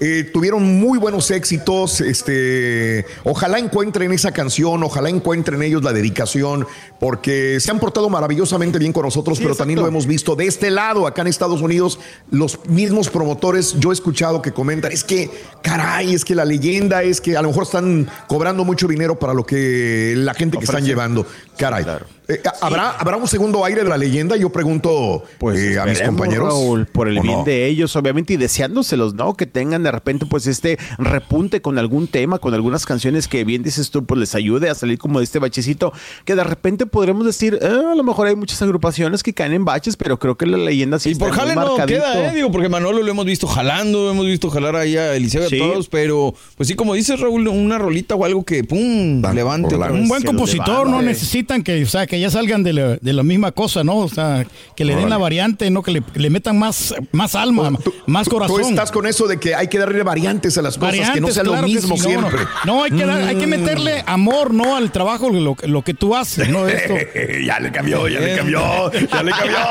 Eh, 0.00 0.30
tuvieron 0.32 0.62
muy 0.78 0.98
buenos 0.98 1.30
éxitos. 1.30 2.00
Este, 2.00 3.06
ojalá 3.24 3.58
encuentren 3.58 4.12
esa 4.12 4.32
canción, 4.32 4.82
ojalá 4.82 5.08
encuentren 5.08 5.62
ellos 5.62 5.82
la 5.82 5.92
dedicación, 5.92 6.66
porque 7.00 7.58
se 7.60 7.70
han 7.70 7.80
portado 7.80 8.08
maravillosamente 8.10 8.78
bien 8.78 8.92
con 8.92 9.04
nosotros, 9.04 9.38
Sí, 9.38 9.44
pero 9.44 9.56
también 9.56 9.80
lo 9.80 9.86
hemos 9.88 10.06
visto 10.06 10.36
de 10.36 10.46
este 10.46 10.70
lado, 10.70 11.06
acá 11.06 11.22
en 11.22 11.28
Estados 11.28 11.62
Unidos, 11.62 11.98
los 12.30 12.60
mismos 12.68 13.08
promotores, 13.08 13.74
yo 13.80 13.90
he 13.90 13.94
escuchado 13.94 14.42
que 14.42 14.52
comentan, 14.52 14.92
es 14.92 15.04
que, 15.04 15.30
caray, 15.62 16.14
es 16.14 16.24
que 16.24 16.34
la 16.34 16.44
leyenda 16.44 17.02
es 17.02 17.20
que 17.20 17.36
a 17.36 17.42
lo 17.42 17.48
mejor 17.48 17.64
están 17.64 18.08
cobrando 18.28 18.64
mucho 18.64 18.86
dinero 18.86 19.18
para 19.18 19.32
lo 19.34 19.44
que 19.46 20.14
la 20.16 20.34
gente 20.34 20.58
que 20.58 20.64
están 20.64 20.84
llevando. 20.84 21.26
Caray. 21.56 21.84
Eh, 22.28 22.40
¿habrá, 22.60 22.90
¿Habrá 22.92 23.16
un 23.16 23.26
segundo 23.26 23.64
aire 23.64 23.82
de 23.82 23.88
la 23.88 23.96
leyenda? 23.98 24.36
Yo 24.36 24.50
pregunto 24.50 25.24
Pues 25.38 25.58
eh, 25.58 25.78
a 25.80 25.86
mis 25.86 26.00
compañeros. 26.00 26.48
Raúl, 26.48 26.86
por 26.86 27.08
el 27.08 27.18
¿o 27.18 27.22
bien 27.22 27.38
no? 27.38 27.44
de 27.44 27.66
ellos, 27.66 27.96
obviamente, 27.96 28.34
y 28.34 28.36
deseándoselos, 28.36 29.14
¿no? 29.14 29.34
Que 29.34 29.46
tengan 29.46 29.82
de 29.82 29.90
repente, 29.90 30.24
pues, 30.26 30.46
este 30.46 30.78
repunte 30.98 31.60
con 31.60 31.78
algún 31.78 32.06
tema, 32.06 32.38
con 32.38 32.54
algunas 32.54 32.86
canciones 32.86 33.26
que 33.28 33.44
bien 33.44 33.62
dices 33.62 33.90
tú, 33.90 34.04
pues 34.04 34.20
les 34.20 34.34
ayude 34.34 34.70
a 34.70 34.74
salir 34.74 34.98
como 34.98 35.18
de 35.18 35.24
este 35.24 35.38
bachecito, 35.40 35.92
que 36.24 36.34
de 36.36 36.44
repente 36.44 36.86
podremos 36.86 37.26
decir, 37.26 37.58
"Eh, 37.60 37.66
a 37.66 37.94
lo 37.94 38.04
mejor 38.04 38.28
hay 38.28 38.36
muchas 38.36 38.62
agrupaciones 38.62 39.22
que 39.22 39.34
caen 39.34 39.52
en 39.52 39.64
baches, 39.64 39.96
pero 39.96 40.18
creo 40.18 40.36
que 40.36 40.46
la 40.46 40.58
leyenda 40.58 40.98
sí 41.00 41.08
Y 41.10 41.12
está 41.12 41.24
por 41.26 41.34
muy 41.34 41.38
jale 41.40 41.54
no 41.56 41.60
marcadito. 41.76 42.00
queda, 42.00 42.28
¿eh? 42.30 42.34
Digo, 42.36 42.50
porque 42.52 42.68
Manolo 42.68 43.02
lo 43.02 43.10
hemos 43.10 43.26
visto 43.26 43.46
jalando, 43.48 44.10
hemos 44.10 44.26
visto 44.26 44.48
jalar 44.48 44.76
ahí 44.76 44.96
a 44.96 45.14
Eliseo 45.16 45.42
y 45.42 45.46
a 45.46 45.48
Sí. 45.48 45.58
todos, 45.58 45.88
pero 45.88 46.34
pues 46.56 46.68
sí, 46.68 46.74
como 46.76 46.94
dices 46.94 47.18
Raúl, 47.18 47.48
una 47.48 47.78
rolita 47.78 48.14
o 48.14 48.24
algo 48.24 48.44
que 48.44 48.62
pum, 48.64 49.20
Dan 49.20 49.34
levante. 49.34 49.74
Un 49.74 50.08
buen 50.08 50.22
compositor, 50.22 50.88
no 50.88 51.02
necesitan 51.02 51.62
que, 51.62 51.82
o 51.82 51.86
sea, 51.86 52.06
que 52.12 52.20
ya 52.20 52.28
salgan 52.28 52.62
de 52.62 52.74
la, 52.74 52.96
de 53.00 53.12
la 53.14 53.22
misma 53.22 53.52
cosa, 53.52 53.84
¿no? 53.84 53.96
O 53.96 54.06
sea, 54.06 54.44
que 54.76 54.84
le 54.84 54.94
den 54.94 55.08
la 55.08 55.16
variante, 55.16 55.70
¿no? 55.70 55.82
Que 55.82 55.92
le, 55.92 56.02
que 56.02 56.20
le 56.20 56.28
metan 56.28 56.58
más, 56.58 56.94
más 57.10 57.34
alma, 57.34 57.70
más 58.04 58.28
corazón. 58.28 58.60
Tú 58.60 58.68
estás 58.68 58.92
con 58.92 59.06
eso 59.06 59.26
de 59.26 59.40
que 59.40 59.54
hay 59.54 59.68
que 59.68 59.78
darle 59.78 60.02
variantes 60.02 60.58
a 60.58 60.62
las 60.62 60.76
cosas, 60.76 60.92
que 60.92 61.00
no 61.00 61.06
Variantes, 61.28 61.34
sea 61.36 61.42
claro 61.42 61.62
lo 61.62 61.68
mismo 61.68 61.96
sí, 61.96 62.08
no, 62.08 62.20
no. 62.20 62.28
siempre. 62.28 62.46
No, 62.66 62.82
hay, 62.84 62.90
que 62.90 63.06
dar- 63.06 63.22
hay 63.22 63.36
que 63.36 63.46
meterle 63.46 64.04
amor, 64.04 64.52
¿no? 64.52 64.76
Al 64.76 64.92
trabajo, 64.92 65.30
lo, 65.30 65.56
lo 65.64 65.82
que 65.82 65.94
tú 65.94 66.14
haces, 66.14 66.50
¿no? 66.50 66.68
Esto. 66.68 66.92
ya 67.46 67.58
le 67.60 67.72
cambió, 67.72 68.06
ya 68.08 68.20
le 68.20 68.36
cambió, 68.36 68.92
ya 68.92 69.22
le 69.22 69.30
cambió. 69.32 69.56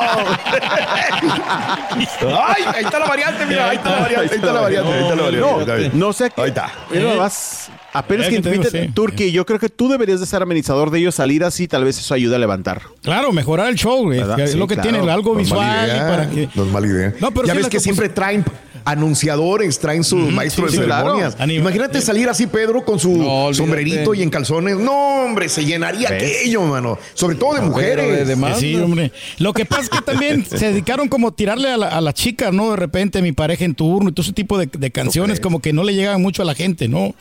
Ay, 2.47 2.63
ahí 2.73 2.85
está 2.85 2.97
la 2.97 3.05
variante, 3.05 3.45
mira, 3.45 3.69
ahí 3.69 3.77
está 3.77 3.91
la 3.91 3.99
variante, 3.99 4.33
ahí 4.33 4.39
está 4.39 4.51
la 4.53 4.61
variante, 4.61 4.91
ahí 4.93 5.01
está 5.03 5.15
la 5.15 5.21
variante. 5.21 5.89
No, 5.91 5.97
no 6.07 6.13
sé 6.13 6.31
qué. 6.35 6.41
Ahí 6.41 6.49
está. 6.49 6.71
Mira 6.89 7.03
nomás, 7.13 7.69
Apenas 7.93 8.27
Eh, 8.27 8.29
que 8.29 8.35
que 8.37 8.41
te 8.41 8.51
digo, 8.51 8.63
sí. 8.63 8.89
Turki, 8.93 9.31
yo 9.31 9.45
creo 9.45 9.59
que 9.59 9.67
tú 9.67 9.89
deberías 9.89 10.21
de 10.21 10.25
ser 10.25 10.41
administrador 10.41 10.91
de 10.91 10.99
ellos, 10.99 11.15
salir 11.15 11.43
así, 11.43 11.67
tal 11.67 11.83
vez 11.83 11.99
eso 11.99 12.13
ayuda 12.31 12.37
a 12.37 12.39
levantar. 12.39 12.81
Claro, 13.01 13.31
mejorar 13.31 13.69
el 13.69 13.75
show, 13.75 14.03
güey, 14.03 14.19
es 14.19 14.51
Sí, 14.51 14.57
lo 14.57 14.67
que 14.67 14.75
claro. 14.75 14.89
tiene, 14.89 15.11
algo 15.11 15.35
visual 15.35 15.87
idea, 15.89 16.07
para 16.07 16.29
que... 16.29 16.49
No 16.55 16.63
es 16.65 16.71
mala 16.71 16.87
idea. 16.87 17.13
No, 17.19 17.31
pero 17.31 17.47
ya 17.47 17.53
sí 17.53 17.57
ves 17.59 17.67
que 17.69 17.77
compos- 17.77 17.81
siempre 17.83 18.09
traen 18.09 18.45
anunciadores, 18.83 19.79
traen 19.79 20.03
su 20.03 20.15
maestro 20.17 20.67
sí, 20.69 20.77
de 20.77 20.85
claro. 20.85 21.15
ceremonias. 21.17 21.35
Imagínate 21.57 22.01
salir 22.01 22.29
así, 22.29 22.47
Pedro, 22.47 22.83
con 22.83 22.99
su 22.99 23.15
No, 23.17 23.53
sombrerito 23.53 24.13
y 24.13 24.21
en 24.23 24.29
calzones. 24.29 24.77
No, 24.77 25.25
hombre, 25.25 25.49
se 25.49 25.65
llenaría 25.65 26.09
¿Ves? 26.09 26.23
aquello, 26.23 26.61
mano. 26.63 26.97
Sobre 27.13 27.35
todo 27.35 27.53
de 27.55 27.61
mujeres. 27.61 28.07
De 28.19 28.25
demanda. 28.25 28.57
Sí, 28.57 28.75
hombre. 28.75 29.11
Lo 29.37 29.53
que 29.53 29.65
pasa 29.65 29.83
es 29.83 29.89
que 29.89 30.01
también 30.01 30.45
se 30.49 30.67
dedicaron 30.71 31.07
como 31.09 31.29
a 31.29 31.31
tirarle 31.31 31.69
a 31.71 31.77
la, 31.77 31.87
a 31.89 32.01
la 32.01 32.13
chica, 32.13 32.51
¿no? 32.51 32.71
De 32.71 32.77
repente, 32.77 33.21
mi 33.21 33.31
pareja 33.31 33.65
en 33.65 33.75
turno 33.75 34.09
y 34.09 34.13
todo 34.13 34.23
ese 34.23 34.33
tipo 34.33 34.57
de, 34.57 34.67
de 34.71 34.91
canciones, 34.91 35.39
como 35.39 35.59
que 35.61 35.73
no 35.73 35.83
le 35.83 35.93
llegan 35.93 36.21
mucho 36.21 36.41
a 36.41 36.45
la 36.45 36.55
gente, 36.55 36.87
¿no? 36.87 37.13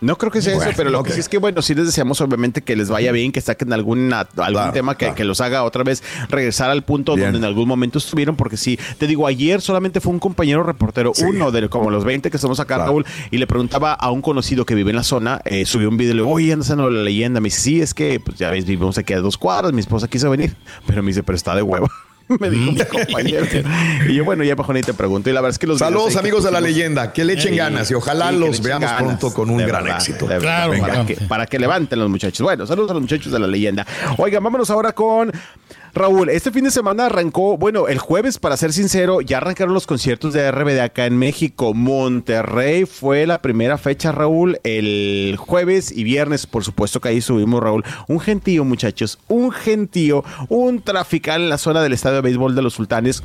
No 0.00 0.18
creo 0.18 0.30
que 0.30 0.42
sea 0.42 0.54
Bueno, 0.54 0.70
eso, 0.70 0.76
pero 0.76 0.90
lo 0.90 1.02
que 1.02 1.12
sí 1.12 1.20
es 1.20 1.28
que, 1.28 1.38
bueno, 1.38 1.62
sí 1.62 1.74
les 1.74 1.86
deseamos 1.86 2.20
obviamente 2.20 2.60
que 2.62 2.76
les 2.76 2.90
vaya 2.90 3.12
bien, 3.12 3.32
que 3.32 3.40
saquen 3.40 3.72
alguna, 3.72 4.20
algún 4.36 4.52
Claro, 4.52 4.72
tema 4.72 4.94
que, 4.94 5.06
claro. 5.06 5.14
que 5.14 5.24
los 5.24 5.40
haga 5.40 5.62
otra 5.64 5.84
vez 5.84 6.02
regresar 6.28 6.68
al 6.70 6.82
punto 6.82 7.14
Bien. 7.14 7.28
donde 7.28 7.38
en 7.38 7.44
algún 7.44 7.66
momento 7.66 7.98
estuvieron, 7.98 8.36
porque 8.36 8.58
sí, 8.58 8.78
te 8.98 9.06
digo, 9.06 9.26
ayer 9.26 9.62
solamente 9.62 10.02
fue 10.02 10.12
un 10.12 10.18
compañero 10.18 10.62
reportero, 10.62 11.12
Sí. 11.14 11.24
uno 11.24 11.50
de 11.50 11.70
como 11.70 11.90
los 11.90 12.04
20 12.04 12.30
que 12.30 12.36
estamos 12.36 12.60
acá, 12.60 12.74
Claro. 12.76 12.90
Raúl, 12.90 13.06
y 13.30 13.38
le 13.38 13.46
preguntaba 13.46 13.94
a 13.94 14.10
un 14.10 14.20
conocido 14.20 14.66
que 14.66 14.74
vive 14.74 14.90
en 14.90 14.96
la 14.96 15.02
zona, 15.02 15.40
eh, 15.46 15.64
subió 15.64 15.88
un 15.88 15.96
video 15.96 16.12
y 16.12 16.16
le 16.16 16.22
digo, 16.22 16.34
oye, 16.34 16.52
andas 16.52 16.68
la 16.68 16.90
leyenda. 16.90 17.40
Me 17.40 17.46
dice, 17.46 17.60
sí, 17.60 17.80
es 17.80 17.94
que, 17.94 18.20
pues 18.20 18.36
ya 18.38 18.50
ves, 18.50 18.66
vivimos 18.66 18.98
aquí 18.98 19.14
a 19.14 19.20
dos 19.20 19.38
cuadras, 19.38 19.72
mi 19.72 19.80
esposa 19.80 20.08
quiso 20.08 20.28
venir, 20.28 20.54
pero 20.86 21.02
me 21.02 21.08
dice, 21.08 21.22
pero 21.22 21.36
está 21.36 21.54
de 21.54 21.62
huevo. 21.62 21.88
me 22.40 22.50
dijo 22.50 22.72
mi 22.72 22.84
compañero. 22.84 23.46
y 24.08 24.14
yo, 24.14 24.24
bueno, 24.24 24.42
ya 24.44 24.56
mejor 24.56 24.74
ni 24.74 24.82
te 24.82 24.94
pregunto. 24.94 25.30
Y 25.30 25.32
la 25.32 25.40
verdad 25.40 25.54
es 25.54 25.58
que 25.58 25.66
los 25.66 25.78
Saludos, 25.78 26.16
amigos 26.16 26.44
de 26.44 26.50
la 26.50 26.60
leyenda. 26.60 27.12
Que 27.12 27.24
le 27.24 27.34
echen 27.34 27.56
ganas 27.56 27.90
y 27.90 27.94
ojalá 27.94 28.30
sí, 28.30 28.36
los 28.38 28.60
veamos 28.62 28.88
ganas, 28.90 29.02
pronto 29.02 29.32
con 29.32 29.50
un 29.50 29.58
de 29.58 29.66
gran 29.66 29.84
verdad, 29.84 29.98
éxito. 29.98 30.26
verdad, 30.26 30.40
Claro, 30.42 30.72
para, 30.80 30.92
claro. 30.92 31.06
que, 31.06 31.14
para 31.28 31.46
que 31.46 31.58
levanten 31.58 31.98
los 31.98 32.08
muchachos. 32.10 32.42
Bueno, 32.44 32.66
saludos 32.66 32.90
a 32.90 32.94
los 32.94 33.02
muchachos 33.02 33.32
de 33.32 33.38
la 33.38 33.46
leyenda. 33.46 33.86
Oigan, 34.18 34.42
vámonos 34.42 34.70
ahora 34.70 34.92
con 34.92 35.32
Raúl. 35.96 36.28
Este 36.28 36.52
fin 36.52 36.64
de 36.64 36.70
semana 36.70 37.06
arrancó, 37.06 37.56
bueno, 37.56 37.88
el 37.88 37.98
jueves, 37.98 38.38
para 38.38 38.58
ser 38.58 38.74
sincero, 38.74 39.22
ya 39.22 39.38
arrancaron 39.38 39.72
los 39.72 39.86
conciertos 39.86 40.34
de 40.34 40.52
RBD 40.52 40.80
acá 40.80 41.06
en 41.06 41.16
México. 41.16 41.72
Monterrey 41.72 42.84
fue 42.84 43.26
la 43.26 43.40
primera 43.40 43.78
fecha, 43.78 44.12
Raúl, 44.12 44.60
el 44.62 45.36
jueves 45.38 45.90
y 45.90 46.04
viernes, 46.04 46.46
por 46.46 46.64
supuesto 46.64 47.00
que 47.00 47.08
ahí 47.08 47.22
subimos, 47.22 47.62
Raúl. 47.62 47.82
Un 48.08 48.20
gentío, 48.20 48.62
muchachos, 48.64 49.18
un 49.28 49.50
gentío, 49.50 50.22
un 50.50 50.82
trafical 50.82 51.40
en 51.42 51.48
la 51.48 51.56
zona 51.56 51.82
del 51.82 51.94
estadio 51.94 52.16
de 52.16 52.22
béisbol 52.22 52.54
de 52.54 52.62
los 52.62 52.74
sultanes. 52.74 53.22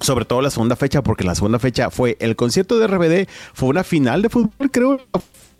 Sobre 0.00 0.26
todo 0.26 0.42
la 0.42 0.50
segunda 0.50 0.76
fecha, 0.76 1.02
porque 1.02 1.24
la 1.24 1.34
segunda 1.34 1.58
fecha 1.58 1.90
fue 1.90 2.18
el 2.20 2.36
concierto 2.36 2.78
de 2.78 2.86
RBD, 2.86 3.28
fue 3.54 3.70
una 3.70 3.82
final 3.82 4.20
de 4.20 4.28
fútbol, 4.28 4.70
creo, 4.70 5.00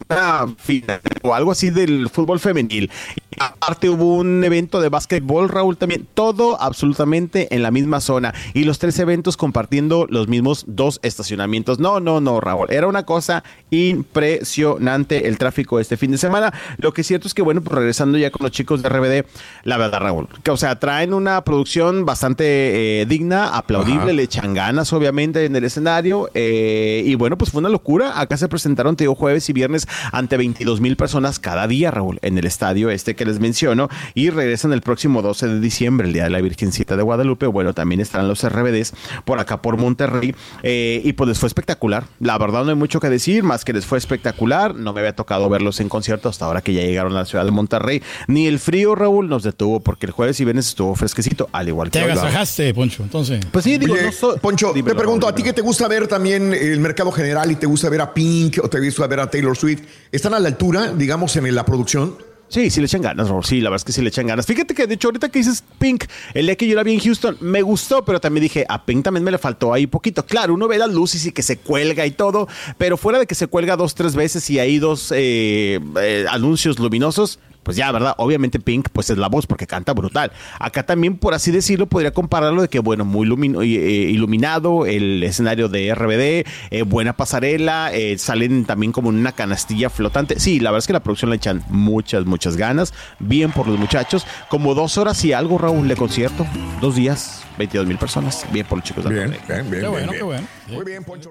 una 0.08 0.46
final 0.58 1.00
o 1.22 1.34
algo 1.34 1.52
así 1.52 1.70
del 1.70 2.08
fútbol 2.08 2.40
femenil. 2.40 2.90
Y 3.30 3.36
aparte 3.38 3.88
hubo 3.88 4.16
un 4.16 4.42
evento 4.42 4.80
de 4.80 4.88
básquetbol, 4.88 5.48
Raúl, 5.48 5.76
también. 5.76 6.06
Todo 6.14 6.60
absolutamente 6.60 7.54
en 7.54 7.62
la 7.62 7.70
misma 7.70 8.00
zona. 8.00 8.34
Y 8.54 8.64
los 8.64 8.78
tres 8.78 8.98
eventos 8.98 9.36
compartiendo 9.36 10.06
los 10.08 10.28
mismos 10.28 10.64
dos 10.66 10.98
estacionamientos. 11.02 11.78
No, 11.78 12.00
no, 12.00 12.20
no, 12.20 12.40
Raúl. 12.40 12.68
Era 12.70 12.86
una 12.88 13.04
cosa 13.04 13.44
impresionante 13.70 15.28
el 15.28 15.38
tráfico 15.38 15.78
este 15.80 15.96
fin 15.96 16.10
de 16.10 16.18
semana. 16.18 16.52
Lo 16.78 16.92
que 16.92 17.02
es 17.02 17.06
cierto 17.06 17.28
es 17.28 17.34
que, 17.34 17.42
bueno, 17.42 17.60
pues 17.60 17.76
regresando 17.76 18.18
ya 18.18 18.30
con 18.30 18.44
los 18.44 18.52
chicos 18.52 18.82
de 18.82 18.88
RBD, 18.88 19.26
la 19.64 19.76
verdad, 19.76 20.00
Raúl, 20.00 20.28
que, 20.42 20.50
o 20.50 20.56
sea, 20.56 20.78
traen 20.78 21.14
una 21.14 21.42
producción 21.44 22.04
bastante 22.04 23.02
eh, 23.02 23.06
digna, 23.06 23.56
aplaudible, 23.56 24.02
Ajá. 24.02 24.12
le 24.12 24.22
echan 24.22 24.54
ganas, 24.54 24.92
obviamente, 24.92 25.44
en 25.44 25.54
el 25.56 25.64
escenario. 25.64 26.30
eh, 26.34 27.02
y 27.04 27.14
bueno, 27.14 27.38
pues 27.38 27.50
fue 27.50 27.60
una 27.60 27.68
locura. 27.68 28.18
Acá 28.20 28.36
se 28.36 28.48
presentaron, 28.48 28.96
te 28.96 29.04
digo, 29.04 29.14
jueves 29.14 29.48
y 29.48 29.52
viernes 29.52 29.86
ante 30.12 30.37
22 30.37 30.81
mil 30.81 30.96
personas 30.96 31.38
cada 31.38 31.66
día, 31.66 31.90
Raúl, 31.90 32.18
en 32.22 32.38
el 32.38 32.46
estadio 32.46 32.90
este 32.90 33.14
que 33.16 33.24
les 33.24 33.40
menciono. 33.40 33.88
Y 34.14 34.31
regresan 34.31 34.72
el 34.72 34.83
próximo 34.83 35.22
12 35.22 35.48
de 35.48 35.61
diciembre, 35.61 36.07
el 36.07 36.12
Día 36.12 36.24
de 36.24 36.31
la 36.31 36.40
Virgencita 36.40 36.96
de 36.96 37.03
Guadalupe. 37.03 37.46
Bueno, 37.46 37.74
también 37.74 38.00
estarán 38.00 38.29
los 38.29 38.42
RBDs 38.48 38.92
por 39.24 39.38
acá 39.38 39.62
por 39.62 39.76
Monterrey. 39.76 40.35
eh, 40.62 41.00
y 41.05 41.12
pues 41.14 41.29
les 41.29 41.38
fue 41.38 41.46
espectacular. 41.46 42.05
La 42.20 42.38
verdad, 42.38 42.64
no 42.64 42.70
hay 42.70 42.76
mucho 42.76 43.00
que 43.00 43.09
decir, 43.09 43.42
más 43.42 43.64
que 43.64 43.72
les 43.72 43.87
fue 43.87 43.98
espectacular. 43.98 44.74
No 44.74 44.92
me 44.92 45.00
había 45.00 45.14
tocado 45.14 45.48
verlos 45.48 45.81
en 45.81 45.88
concierto 45.88 46.29
hasta 46.29 46.44
ahora 46.44 46.61
que 46.62 46.72
ya 46.72 46.83
llegaron 46.83 47.12
a 47.12 47.20
la 47.20 47.24
ciudad 47.24 47.44
de 47.44 47.50
Monterrey. 47.50 48.03
Ni 48.29 48.46
el 48.46 48.59
frío, 48.59 48.94
Raúl, 48.94 49.29
nos 49.29 49.42
detuvo 49.42 49.81
porque 49.81 50.07
el 50.07 50.12
jueves 50.12 50.38
y 50.40 50.44
viernes 50.44 50.68
estuvo 50.68 50.94
fresquecito, 50.94 51.48
al 51.53 51.68
igual 51.68 51.90
que 51.90 51.98
Te 51.98 52.05
agasajaste, 52.05 52.72
Poncho, 52.74 53.03
entonces. 53.03 53.44
Pues 53.50 53.64
sí, 53.64 53.79
digo, 53.79 53.94
Oye, 53.94 54.05
no 54.05 54.12
so- 54.12 54.37
Poncho, 54.38 54.72
Dímelo, 54.72 54.94
te 54.94 54.98
pregunto, 54.98 55.26
¿a 55.29 55.35
ti 55.35 55.42
que 55.42 55.53
te 55.53 55.61
gusta 55.62 55.88
ver 55.88 56.07
también 56.07 56.53
el 56.55 56.79
mercado 56.81 57.11
general 57.12 57.50
y 57.50 57.57
te 57.57 57.66
gusta 57.66 57.88
ver 57.88 58.00
a 58.00 58.12
Pink 58.14 58.59
o 58.62 58.68
te 58.68 58.81
gusta 58.81 59.07
ver 59.07 59.20
a 59.20 59.31
Taylor 59.31 59.57
Swift? 59.57 59.79
¿Están 60.12 60.34
a 60.34 60.38
la 60.38 60.48
altura, 60.48 60.92
digamos, 60.92 61.36
en 61.36 61.54
la 61.54 61.64
producción? 61.64 62.16
Sí, 62.50 62.68
sí 62.68 62.80
le 62.80 62.86
echan 62.86 63.00
ganas. 63.00 63.28
Sí, 63.46 63.60
la 63.60 63.70
verdad 63.70 63.76
es 63.76 63.84
que 63.84 63.92
sí 63.92 64.02
le 64.02 64.08
echan 64.08 64.26
ganas. 64.26 64.44
Fíjate 64.44 64.74
que, 64.74 64.88
de 64.88 64.94
hecho, 64.94 65.06
ahorita 65.06 65.28
que 65.28 65.38
dices 65.38 65.62
Pink, 65.78 66.04
el 66.34 66.46
día 66.46 66.56
que 66.56 66.66
yo 66.66 66.74
la 66.74 66.82
vi 66.82 66.94
en 66.94 66.98
Houston, 66.98 67.36
me 67.40 67.62
gustó, 67.62 68.04
pero 68.04 68.20
también 68.20 68.42
dije, 68.42 68.66
a 68.68 68.84
Pink 68.84 69.04
también 69.04 69.22
me 69.22 69.30
le 69.30 69.38
faltó 69.38 69.72
ahí 69.72 69.86
poquito. 69.86 70.26
Claro, 70.26 70.54
uno 70.54 70.66
ve 70.66 70.76
las 70.76 70.92
luces 70.92 71.24
y 71.24 71.30
que 71.30 71.42
se 71.42 71.58
cuelga 71.58 72.04
y 72.06 72.10
todo, 72.10 72.48
pero 72.76 72.96
fuera 72.96 73.20
de 73.20 73.26
que 73.28 73.36
se 73.36 73.46
cuelga 73.46 73.76
dos, 73.76 73.94
tres 73.94 74.16
veces 74.16 74.50
y 74.50 74.58
hay 74.58 74.80
dos 74.80 75.12
eh, 75.14 75.78
eh, 76.00 76.26
anuncios 76.28 76.80
luminosos, 76.80 77.38
pues 77.70 77.76
ya, 77.76 77.92
¿verdad? 77.92 78.14
Obviamente 78.18 78.59
Pink, 78.59 78.88
pues 78.92 79.11
es 79.11 79.16
la 79.18 79.28
voz 79.28 79.46
porque 79.46 79.64
canta 79.66 79.92
brutal. 79.92 80.33
Acá 80.59 80.83
también, 80.85 81.16
por 81.16 81.35
así 81.35 81.52
decirlo, 81.52 81.87
podría 81.87 82.11
compararlo 82.12 82.62
de 82.62 82.68
que, 82.68 82.80
bueno, 82.80 83.04
muy 83.04 83.28
lumino- 83.28 83.62
eh, 83.62 83.66
iluminado 83.66 84.87
el 84.87 85.22
escenario 85.22 85.68
de 85.68 85.87
RBD, 85.94 86.44
eh, 86.72 86.83
buena 86.83 87.12
pasarela, 87.12 87.92
eh, 87.94 88.18
salen 88.18 88.64
también 88.64 88.90
como 88.90 89.11
en 89.11 89.16
una 89.18 89.30
canastilla 89.30 89.88
flotante. 89.88 90.40
Sí, 90.40 90.59
la 90.59 90.70
verdad 90.70 90.78
es 90.80 90.87
que 90.88 90.92
la 90.94 91.00
producción 91.00 91.30
le 91.30 91.37
echan 91.37 91.62
muchas, 91.68 92.26
muchas 92.26 92.56
ganas. 92.56 92.92
Bien 93.20 93.52
por 93.52 93.68
los 93.68 93.78
muchachos. 93.78 94.26
Como 94.48 94.74
dos 94.74 94.98
horas 94.98 95.24
y 95.24 95.33
algo, 95.33 95.56
Raúl, 95.56 95.87
de 95.87 95.94
concierto. 95.94 96.44
Dos 96.80 96.96
días, 96.96 97.44
22 97.56 97.87
mil 97.87 97.98
personas. 97.98 98.44
Bien 98.52 98.66
por 98.66 98.78
los 98.78 98.85
chicos 98.85 99.04
de 99.04 99.11
Bien, 99.14 99.30
bien, 99.46 99.70
bien. 99.70 99.83
Qué 99.83 99.88
bueno, 99.88 100.06
bien, 100.09 100.18
qué 100.18 100.24
bueno. 100.24 100.46
Muy 100.72 100.85
bien, 100.85 101.04
Poncho. 101.04 101.30